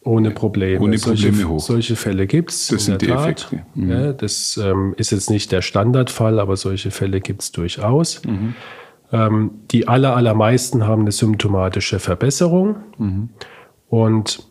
ohne 0.06 0.30
Probleme. 0.30 0.80
Ohne 0.80 0.98
Probleme 0.98 1.36
solche, 1.36 1.48
hoch. 1.48 1.60
Solche 1.60 1.96
Fälle 1.96 2.26
gibt 2.26 2.50
es. 2.50 2.68
Das 2.68 2.84
sind 2.84 3.02
die 3.02 3.08
Tat. 3.08 3.20
Effekte. 3.20 3.66
Mhm. 3.74 3.90
Ja, 3.90 4.12
das 4.12 4.56
ähm, 4.62 4.94
ist 4.96 5.10
jetzt 5.10 5.30
nicht 5.30 5.52
der 5.52 5.62
Standardfall, 5.62 6.38
aber 6.38 6.56
solche 6.56 6.90
Fälle 6.90 7.20
gibt 7.20 7.42
es 7.42 7.52
durchaus. 7.52 8.22
Mhm. 8.24 8.54
Ähm, 9.12 9.50
die 9.70 9.88
aller, 9.88 10.16
allermeisten 10.16 10.86
haben 10.86 11.02
eine 11.02 11.12
symptomatische 11.12 11.98
Verbesserung. 11.98 12.76
Mhm. 12.98 13.28
Und 13.88 14.42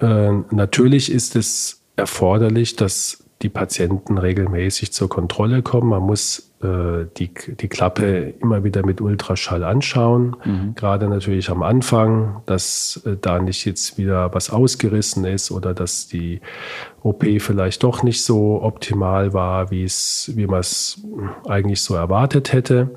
äh, 0.00 0.32
natürlich 0.50 1.12
ist 1.12 1.36
es 1.36 1.82
erforderlich, 1.96 2.76
dass 2.76 3.24
die 3.42 3.48
Patienten 3.48 4.18
regelmäßig 4.18 4.92
zur 4.92 5.08
Kontrolle 5.08 5.62
kommen. 5.62 5.90
Man 5.90 6.02
muss 6.02 6.50
die, 6.62 7.30
die 7.34 7.68
Klappe 7.68 8.34
immer 8.40 8.64
wieder 8.64 8.84
mit 8.84 9.00
Ultraschall 9.00 9.62
anschauen. 9.62 10.36
Mhm. 10.44 10.74
Gerade 10.74 11.08
natürlich 11.08 11.50
am 11.50 11.62
Anfang, 11.62 12.42
dass 12.46 13.02
äh, 13.04 13.16
da 13.20 13.40
nicht 13.40 13.66
jetzt 13.66 13.98
wieder 13.98 14.32
was 14.32 14.50
ausgerissen 14.50 15.24
ist 15.26 15.50
oder 15.50 15.74
dass 15.74 16.08
die 16.08 16.40
OP 17.02 17.24
vielleicht 17.38 17.82
doch 17.82 18.02
nicht 18.02 18.24
so 18.24 18.62
optimal 18.62 19.34
war, 19.34 19.70
wie 19.70 19.84
es, 19.84 20.32
wie 20.34 20.46
man 20.46 20.60
es 20.60 21.02
eigentlich 21.46 21.82
so 21.82 21.94
erwartet 21.94 22.52
hätte. 22.52 22.90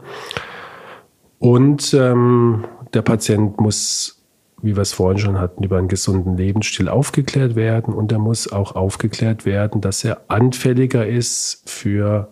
Und 1.37 1.93
ähm, 1.93 2.65
der 2.93 3.01
Patient 3.01 3.59
muss 3.59 4.15
wie 4.61 4.75
wir 4.75 4.81
es 4.81 4.91
vorhin 4.91 5.19
schon 5.19 5.39
hatten, 5.39 5.63
über 5.63 5.77
einen 5.77 5.87
gesunden 5.87 6.35
Lebensstil 6.35 6.89
aufgeklärt 6.89 7.55
werden 7.55 7.93
und 7.93 8.11
er 8.11 8.19
muss 8.19 8.51
auch 8.51 8.75
aufgeklärt 8.75 9.45
werden, 9.45 9.79
dass 9.79 10.03
er 10.03 10.21
anfälliger 10.27 11.07
ist 11.07 11.63
für 11.65 12.27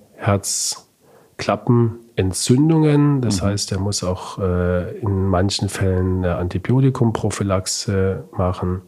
Herzklappenentzündungen. 1.37 3.21
Das 3.21 3.41
mhm. 3.41 3.45
heißt, 3.47 3.71
er 3.71 3.79
muss 3.79 4.03
auch 4.03 4.39
äh, 4.39 4.97
in 4.99 5.27
manchen 5.27 5.69
Fällen 5.69 6.17
eine 6.17 6.35
Antibiotikum-Prophylaxe 6.35 8.25
machen 8.35 8.81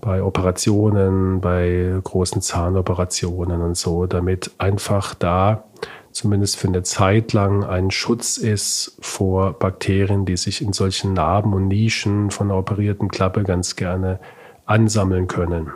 bei 0.00 0.22
Operationen, 0.22 1.40
bei 1.40 1.98
großen 2.02 2.42
Zahnoperationen 2.42 3.62
und 3.62 3.76
so, 3.76 4.06
damit 4.06 4.50
einfach 4.58 5.14
da 5.14 5.64
zumindest 6.10 6.56
für 6.58 6.68
eine 6.68 6.82
Zeit 6.82 7.32
lang 7.32 7.64
ein 7.64 7.90
Schutz 7.90 8.36
ist 8.36 8.98
vor 9.00 9.54
Bakterien, 9.54 10.26
die 10.26 10.36
sich 10.36 10.60
in 10.62 10.72
solchen 10.74 11.14
Narben 11.14 11.54
und 11.54 11.68
Nischen 11.68 12.30
von 12.30 12.48
der 12.48 12.58
operierten 12.58 13.08
Klappe 13.08 13.42
ganz 13.42 13.76
gerne 13.76 14.20
ansammeln 14.66 15.26
können. 15.26 15.70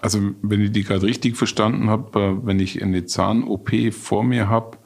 Also 0.00 0.18
wenn 0.42 0.60
ich 0.60 0.70
die 0.70 0.84
gerade 0.84 1.02
richtig 1.02 1.36
verstanden 1.36 1.88
habe, 1.88 2.20
äh, 2.20 2.36
wenn 2.46 2.60
ich 2.60 2.82
eine 2.82 3.06
Zahn-OP 3.06 3.70
vor 3.92 4.22
mir 4.22 4.48
habe, 4.50 4.76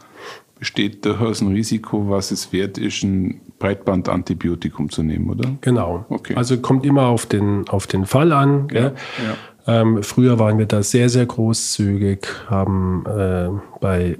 besteht 0.59 1.05
durchaus 1.05 1.41
ein 1.41 1.49
Risiko, 1.49 2.09
was 2.09 2.31
es 2.31 2.53
wert 2.53 2.79
ist, 2.79 3.03
ein 3.03 3.41
Breitbandantibiotikum 3.59 4.91
zu 4.91 5.03
nehmen, 5.03 5.31
oder? 5.31 5.51
Genau. 5.61 6.05
Okay. 6.09 6.35
Also 6.35 6.59
kommt 6.59 6.85
immer 6.85 7.07
auf 7.07 7.27
den, 7.27 7.69
auf 7.69 7.87
den 7.87 8.07
Fall 8.07 8.33
an. 8.33 8.69
Ja, 8.73 8.81
ja. 8.83 8.93
Ähm, 9.67 10.03
früher 10.03 10.39
waren 10.39 10.59
wir 10.59 10.67
da 10.67 10.83
sehr, 10.83 11.09
sehr 11.09 11.27
großzügig, 11.27 12.27
haben 12.49 13.05
äh, 13.07 13.49
bei 13.81 14.19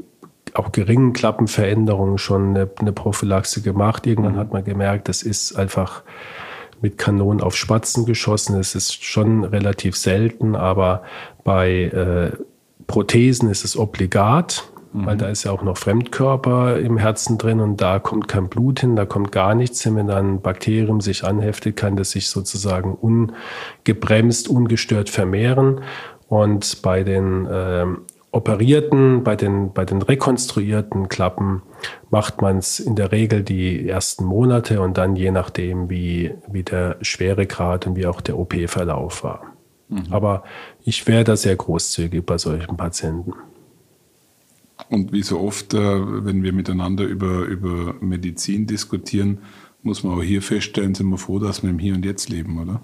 auch 0.55 0.73
geringen 0.73 1.13
Klappenveränderungen 1.13 2.19
schon 2.19 2.51
eine, 2.51 2.69
eine 2.79 2.93
Prophylaxe 2.93 3.63
gemacht. 3.63 4.07
Irgendwann 4.07 4.35
mhm. 4.35 4.39
hat 4.39 4.53
man 4.53 4.65
gemerkt, 4.65 5.09
das 5.09 5.23
ist 5.23 5.57
einfach 5.57 6.03
mit 6.81 6.99
Kanonen 6.99 7.41
auf 7.41 7.57
Spatzen 7.57 8.07
geschossen. 8.07 8.59
Es 8.59 8.75
ist 8.75 9.05
schon 9.05 9.45
relativ 9.45 9.97
selten, 9.97 10.55
aber 10.55 11.03
bei 11.45 11.85
äh, 11.85 12.37
Prothesen 12.87 13.51
ist 13.51 13.65
es 13.65 13.77
obligat, 13.77 14.71
mhm. 15.01 15.07
weil 15.07 15.17
da 15.17 15.29
ist 15.29 15.45
ja 15.45 15.53
auch 15.53 15.63
noch 15.63 15.77
Fremdkörper 15.77 16.79
im 16.79 16.99
Herzen 16.99 17.39
drin 17.39 17.61
und 17.61 17.81
da 17.81 17.99
kommt 17.99 18.29
kein 18.29 18.49
Blut 18.49 18.81
hin, 18.81 18.97
da 18.97 19.07
kommt 19.07 19.33
gar 19.33 19.55
nichts 19.55 19.83
hin. 19.83 19.97
Wenn 19.97 20.07
dann 20.07 20.35
ein 20.35 20.41
Bakterium 20.41 21.01
sich 21.01 21.25
anheftet, 21.25 21.77
kann 21.77 21.97
das 21.97 22.11
sich 22.11 22.29
sozusagen 22.29 22.95
ungebremst, 22.95 24.49
ungestört 24.49 25.11
vermehren. 25.11 25.81
Und 26.29 26.83
bei 26.83 27.05
den 27.05 27.49
ähm, 27.51 27.99
operierten, 28.31 29.25
bei 29.25 29.37
den, 29.37 29.73
bei 29.73 29.85
den 29.85 30.03
rekonstruierten 30.03 31.09
Klappen 31.09 31.63
macht 32.11 32.43
man 32.43 32.59
es 32.59 32.79
in 32.79 32.95
der 32.95 33.13
Regel 33.13 33.43
die 33.43 33.89
ersten 33.89 34.25
Monate 34.25 34.81
und 34.81 34.99
dann 34.99 35.17
je 35.17 35.31
nachdem, 35.31 35.89
wie, 35.89 36.35
wie 36.47 36.63
der 36.63 36.97
Schweregrad 37.01 37.87
und 37.87 37.97
wie 37.97 38.07
auch 38.07 38.21
der 38.21 38.39
OP-Verlauf 38.39 39.25
war. 39.25 39.43
Mhm. 39.89 40.05
Aber 40.11 40.45
ich 40.85 41.07
wäre 41.07 41.25
da 41.25 41.37
sehr 41.37 41.57
großzügig 41.57 42.25
bei 42.27 42.37
solchen 42.37 42.77
Patienten. 42.77 43.33
Und 44.89 45.13
wie 45.13 45.23
so 45.23 45.41
oft, 45.41 45.75
äh, 45.75 46.25
wenn 46.25 46.43
wir 46.43 46.53
miteinander 46.53 47.05
über, 47.05 47.45
über 47.45 47.95
Medizin 48.01 48.67
diskutieren, 48.67 49.39
muss 49.83 50.03
man 50.03 50.19
auch 50.19 50.23
hier 50.23 50.43
feststellen, 50.43 50.95
sind 50.95 51.09
wir 51.09 51.19
froh, 51.19 51.39
dass 51.39 51.63
wir 51.63 51.71
im 51.71 51.79
Hier 51.79 51.95
und 51.95 52.05
Jetzt 52.05 52.29
leben, 52.29 52.61
oder? 52.61 52.83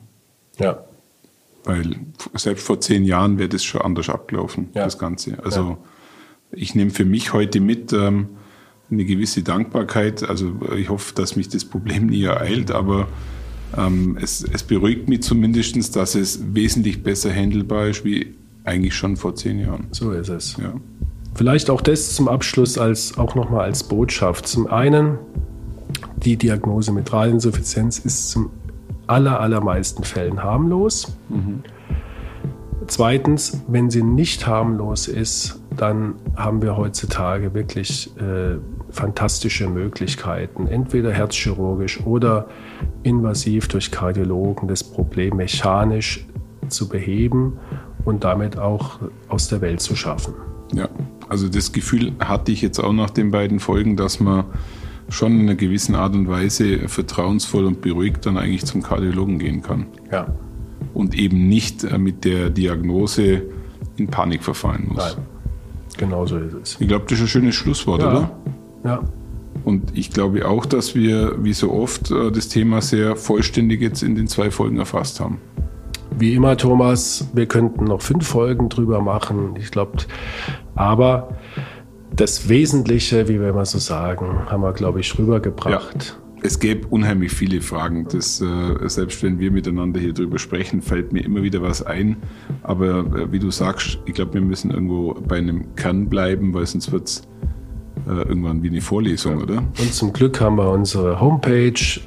Ja, 0.58 0.84
weil 1.64 1.96
selbst 2.34 2.66
vor 2.66 2.80
zehn 2.80 3.04
Jahren 3.04 3.38
wäre 3.38 3.48
das 3.48 3.64
schon 3.64 3.80
anders 3.80 4.08
abgelaufen, 4.08 4.68
ja. 4.74 4.84
das 4.84 4.98
Ganze. 4.98 5.42
Also 5.42 5.60
ja. 5.60 5.78
ich 6.52 6.74
nehme 6.74 6.90
für 6.90 7.06
mich 7.06 7.32
heute 7.32 7.60
mit 7.60 7.92
ähm, 7.92 8.28
eine 8.90 9.04
gewisse 9.04 9.42
Dankbarkeit. 9.42 10.28
Also 10.28 10.54
ich 10.76 10.90
hoffe, 10.90 11.14
dass 11.14 11.36
mich 11.36 11.48
das 11.48 11.64
Problem 11.64 12.06
nie 12.10 12.24
ereilt, 12.24 12.70
aber 12.70 13.08
ähm, 13.76 14.18
es, 14.20 14.44
es 14.44 14.62
beruhigt 14.62 15.08
mich 15.08 15.22
zumindest, 15.22 15.96
dass 15.96 16.14
es 16.14 16.54
wesentlich 16.54 17.02
besser 17.02 17.32
handelbar 17.32 17.88
ist 17.88 18.04
wie 18.04 18.34
eigentlich 18.64 18.94
schon 18.94 19.16
vor 19.16 19.34
zehn 19.34 19.58
Jahren. 19.58 19.88
So 19.90 20.12
ist 20.12 20.28
es. 20.28 20.56
Ja. 20.58 20.74
Vielleicht 21.34 21.68
auch 21.70 21.80
das 21.80 22.14
zum 22.14 22.28
Abschluss 22.28 22.78
als 22.78 23.18
auch 23.18 23.34
nochmal 23.34 23.64
als 23.64 23.82
Botschaft. 23.82 24.46
Zum 24.46 24.68
einen, 24.68 25.18
die 26.16 26.36
Diagnose 26.36 26.92
Mitralinsuffizienz 26.92 27.98
ist 27.98 28.30
zum 28.30 28.50
aller, 29.06 29.40
allermeisten 29.40 30.04
Fällen 30.04 30.42
harmlos. 30.42 31.16
Mhm. 31.28 31.62
Zweitens, 32.86 33.62
wenn 33.66 33.90
sie 33.90 34.02
nicht 34.02 34.46
harmlos 34.46 35.08
ist, 35.08 35.60
dann 35.76 36.14
haben 36.36 36.62
wir 36.62 36.76
heutzutage 36.76 37.54
wirklich 37.54 38.10
äh, 38.18 38.58
fantastische 38.90 39.68
Möglichkeiten, 39.68 40.66
entweder 40.66 41.10
herzchirurgisch 41.12 42.00
oder 42.04 42.46
invasiv 43.02 43.68
durch 43.68 43.90
Kardiologen 43.90 44.68
das 44.68 44.84
Problem 44.84 45.36
mechanisch 45.36 46.26
zu 46.68 46.88
beheben 46.88 47.58
und 48.04 48.22
damit 48.24 48.58
auch 48.58 49.00
aus 49.28 49.48
der 49.48 49.60
Welt 49.60 49.80
zu 49.80 49.96
schaffen. 49.96 50.34
Ja, 50.72 50.88
also 51.28 51.48
das 51.48 51.72
Gefühl 51.72 52.12
hatte 52.20 52.52
ich 52.52 52.62
jetzt 52.62 52.78
auch 52.78 52.92
nach 52.92 53.10
den 53.10 53.30
beiden 53.30 53.60
Folgen, 53.60 53.96
dass 53.96 54.20
man 54.20 54.44
schon 55.08 55.32
in 55.32 55.40
einer 55.42 55.54
gewissen 55.54 55.94
Art 55.94 56.14
und 56.14 56.28
Weise 56.28 56.88
vertrauensvoll 56.88 57.64
und 57.64 57.80
beruhigt 57.80 58.26
dann 58.26 58.38
eigentlich 58.38 58.64
zum 58.64 58.82
Kardiologen 58.82 59.38
gehen 59.38 59.62
kann. 59.62 59.86
Ja. 60.10 60.26
Und 60.92 61.14
eben 61.14 61.48
nicht 61.48 61.84
äh, 61.84 61.98
mit 61.98 62.24
der 62.24 62.50
Diagnose 62.50 63.42
in 63.96 64.08
Panik 64.08 64.42
verfallen 64.42 64.86
muss. 64.88 65.14
Nein. 65.14 65.24
Genau 65.96 66.26
so 66.26 66.38
ist 66.38 66.54
es. 66.54 66.76
Ich 66.80 66.88
glaube, 66.88 67.04
das 67.08 67.18
ist 67.18 67.24
ein 67.24 67.28
schönes 67.28 67.54
Schlusswort, 67.54 68.02
ja. 68.02 68.10
oder? 68.10 68.30
Ja. 68.84 69.02
Und 69.64 69.96
ich 69.96 70.10
glaube 70.10 70.46
auch, 70.48 70.66
dass 70.66 70.94
wir, 70.94 71.42
wie 71.42 71.52
so 71.52 71.72
oft, 71.72 72.10
äh, 72.10 72.30
das 72.32 72.48
Thema 72.48 72.82
sehr 72.82 73.16
vollständig 73.16 73.80
jetzt 73.80 74.02
in 74.02 74.14
den 74.14 74.26
zwei 74.26 74.50
Folgen 74.50 74.78
erfasst 74.78 75.20
haben. 75.20 75.38
Wie 76.16 76.34
immer, 76.34 76.56
Thomas, 76.56 77.28
wir 77.32 77.46
könnten 77.46 77.84
noch 77.84 78.02
fünf 78.02 78.26
Folgen 78.26 78.68
drüber 78.68 79.00
machen. 79.00 79.54
Ich 79.58 79.70
glaube, 79.70 79.98
aber 80.74 81.36
das 82.14 82.48
Wesentliche, 82.48 83.28
wie 83.28 83.40
wir 83.40 83.50
immer 83.50 83.64
so 83.64 83.78
sagen, 83.78 84.46
haben 84.46 84.62
wir, 84.62 84.72
glaube 84.72 85.00
ich, 85.00 85.18
rübergebracht. 85.18 86.04
Ja. 86.04 86.12
Es 86.42 86.58
gäbe 86.58 86.86
unheimlich 86.88 87.32
viele 87.32 87.62
Fragen. 87.62 88.06
Das, 88.10 88.40
äh, 88.40 88.88
selbst 88.88 89.22
wenn 89.22 89.38
wir 89.38 89.50
miteinander 89.50 89.98
hier 89.98 90.12
drüber 90.12 90.38
sprechen, 90.38 90.82
fällt 90.82 91.12
mir 91.12 91.24
immer 91.24 91.42
wieder 91.42 91.62
was 91.62 91.82
ein. 91.82 92.16
Aber 92.62 92.98
äh, 92.98 93.32
wie 93.32 93.38
du 93.38 93.50
sagst, 93.50 93.98
ich 94.04 94.12
glaube, 94.12 94.34
wir 94.34 94.42
müssen 94.42 94.70
irgendwo 94.70 95.14
bei 95.14 95.38
einem 95.38 95.74
Kern 95.74 96.08
bleiben, 96.08 96.52
weil 96.52 96.66
sonst 96.66 96.92
wird 96.92 97.08
es 97.08 97.22
äh, 98.06 98.28
irgendwann 98.28 98.62
wie 98.62 98.68
eine 98.68 98.82
Vorlesung, 98.82 99.38
ja. 99.38 99.42
oder? 99.42 99.56
Und 99.56 99.94
zum 99.94 100.12
Glück 100.12 100.40
haben 100.40 100.56
wir 100.56 100.70
unsere 100.70 101.18
Homepage, 101.18 102.00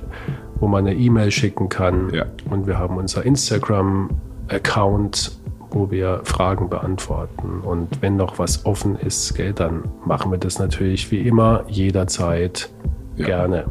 wo 0.60 0.68
man 0.68 0.86
eine 0.86 0.96
E-Mail 0.96 1.32
schicken 1.32 1.68
kann. 1.68 2.14
Ja. 2.14 2.28
Und 2.50 2.68
wir 2.68 2.78
haben 2.78 2.98
unser 2.98 3.26
Instagram-Account 3.26 5.40
wo 5.72 5.92
wir 5.92 6.22
Fragen 6.24 6.70
beantworten. 6.70 7.62
Und 7.62 8.02
wenn 8.02 8.16
noch 8.16 8.40
was 8.40 8.66
offen 8.66 8.96
ist, 8.96 9.36
gell, 9.36 9.54
dann 9.54 9.84
machen 10.06 10.32
wir 10.32 10.38
das 10.38 10.60
natürlich 10.60 11.12
wie 11.12 11.20
immer 11.20 11.64
jederzeit 11.68 12.70
ja. 13.16 13.26
gerne. 13.26 13.66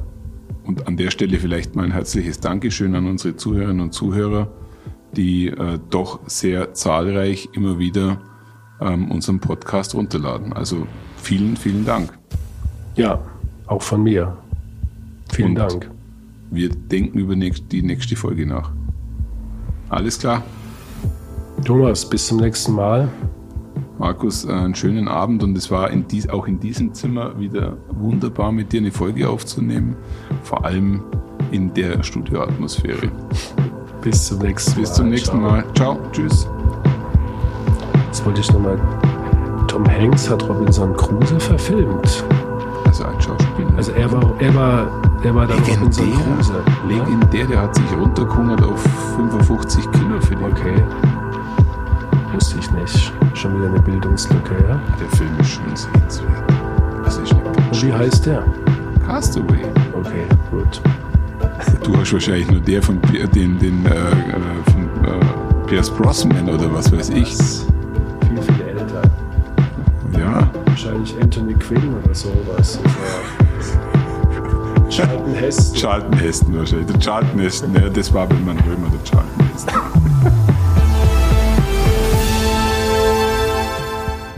Und 0.64 0.86
an 0.88 0.96
der 0.96 1.10
Stelle 1.10 1.38
vielleicht 1.38 1.76
mal 1.76 1.84
ein 1.84 1.92
herzliches 1.92 2.40
Dankeschön 2.40 2.94
an 2.94 3.06
unsere 3.06 3.36
Zuhörerinnen 3.36 3.80
und 3.80 3.92
Zuhörer, 3.92 4.48
die 5.16 5.48
äh, 5.48 5.78
doch 5.90 6.20
sehr 6.26 6.74
zahlreich 6.74 7.48
immer 7.52 7.78
wieder 7.78 8.18
ähm, 8.80 9.10
unseren 9.10 9.40
Podcast 9.40 9.94
runterladen. 9.94 10.52
Also 10.52 10.86
vielen, 11.16 11.56
vielen 11.56 11.84
Dank. 11.84 12.12
Ja, 12.96 13.20
auch 13.66 13.82
von 13.82 14.02
mir. 14.02 14.36
Vielen 15.30 15.50
und 15.50 15.54
Dank. 15.56 15.90
Wir 16.50 16.70
denken 16.70 17.18
über 17.18 17.34
die 17.34 17.82
nächste 17.82 18.16
Folge 18.16 18.46
nach. 18.46 18.72
Alles 19.88 20.18
klar. 20.18 20.42
Thomas, 21.66 22.08
bis 22.08 22.28
zum 22.28 22.38
nächsten 22.38 22.74
Mal. 22.74 23.08
Markus, 23.98 24.44
äh, 24.44 24.52
einen 24.52 24.76
schönen 24.76 25.08
Abend 25.08 25.42
und 25.42 25.58
es 25.58 25.68
war 25.68 25.90
in 25.90 26.06
dies, 26.06 26.28
auch 26.28 26.46
in 26.46 26.60
diesem 26.60 26.94
Zimmer 26.94 27.40
wieder 27.40 27.76
wunderbar 27.88 28.52
mit 28.52 28.72
dir 28.72 28.78
eine 28.78 28.92
Folge 28.92 29.28
aufzunehmen, 29.28 29.96
vor 30.44 30.64
allem 30.64 31.02
in 31.50 31.74
der 31.74 32.04
Studioatmosphäre. 32.04 33.10
Bis 34.00 34.26
zum 34.26 34.38
nächsten 34.38 34.74
Mal. 34.74 34.80
Bis 34.80 34.92
zum 34.92 35.08
nächsten 35.08 35.40
Ciao. 35.40 35.50
Mal. 35.50 35.64
Ciao. 35.74 35.98
Tschüss. 36.12 36.48
Jetzt 38.06 38.24
wollte 38.24 38.42
ich 38.42 38.52
nochmal. 38.52 38.78
Tom 39.66 39.84
Hanks 39.88 40.30
hat 40.30 40.48
Robinson 40.48 40.96
Crusoe 40.96 41.40
verfilmt. 41.40 42.24
Also 42.86 43.06
ein 43.06 43.20
Schauspieler. 43.20 43.72
Also 43.76 43.90
er 43.90 44.12
war, 44.12 44.40
er 44.40 44.54
war, 44.54 45.02
er 45.24 45.34
war 45.34 45.48
dann 45.48 45.58
Robinson 45.58 46.12
Crusoe. 46.12 46.62
Legendär, 46.86 47.46
der 47.46 47.62
hat 47.62 47.74
sich 47.74 47.92
runtergehungert 47.98 48.62
auf 48.62 48.80
55 49.16 49.90
Kilo 49.90 50.20
für 50.20 50.36
die. 50.36 50.44
Okay. 50.44 50.84
Wusste 52.36 52.58
ich 52.60 52.70
nicht. 52.70 53.12
Schon 53.34 53.58
wieder 53.58 53.68
eine 53.68 53.80
Bildungslücke, 53.80 54.54
ja? 54.68 54.80
Der 55.00 55.08
Film 55.16 55.30
ist 55.40 55.48
schon 55.50 55.74
sehenswert. 55.74 56.30
Nicht 57.20 57.32
Und 57.32 57.82
wie 57.82 57.92
heißt 57.92 58.26
der? 58.26 58.44
Castaway. 59.06 59.64
Okay, 59.94 60.26
gut. 60.50 60.80
Du 61.82 61.96
hast 61.96 62.12
wahrscheinlich 62.12 62.50
nur 62.50 62.60
der 62.60 62.82
von 62.82 63.00
den, 63.34 63.58
den 63.58 63.86
äh, 63.86 63.88
äh, 63.88 63.94
von 64.70 64.82
äh, 65.04 65.20
Pierce 65.66 65.90
Brosnan 65.90 66.46
oder 66.48 66.72
was 66.74 66.92
weiß 66.92 67.08
ich. 67.10 67.36
Viel, 67.36 68.42
viel 68.42 68.60
älter. 68.66 69.02
Ja. 70.18 70.50
Wahrscheinlich 70.66 71.14
Anthony 71.20 71.54
Quinn 71.54 71.94
oder 72.02 72.14
sowas. 72.14 72.78
Oder 72.80 72.90
Charlton 74.90 75.34
Heston. 75.34 75.76
Charlton 75.76 76.18
Heston 76.18 76.58
wahrscheinlich. 76.58 76.86
Der 76.88 76.98
Charlton 77.00 77.40
Heston, 77.40 77.74
ja, 77.74 77.88
das 77.88 78.12
war 78.12 78.26
bei 78.26 78.36
meinem 78.36 78.58
Römer, 78.58 78.88
der 78.90 79.02
Charlton 79.04 79.48
Heston. 79.52 79.74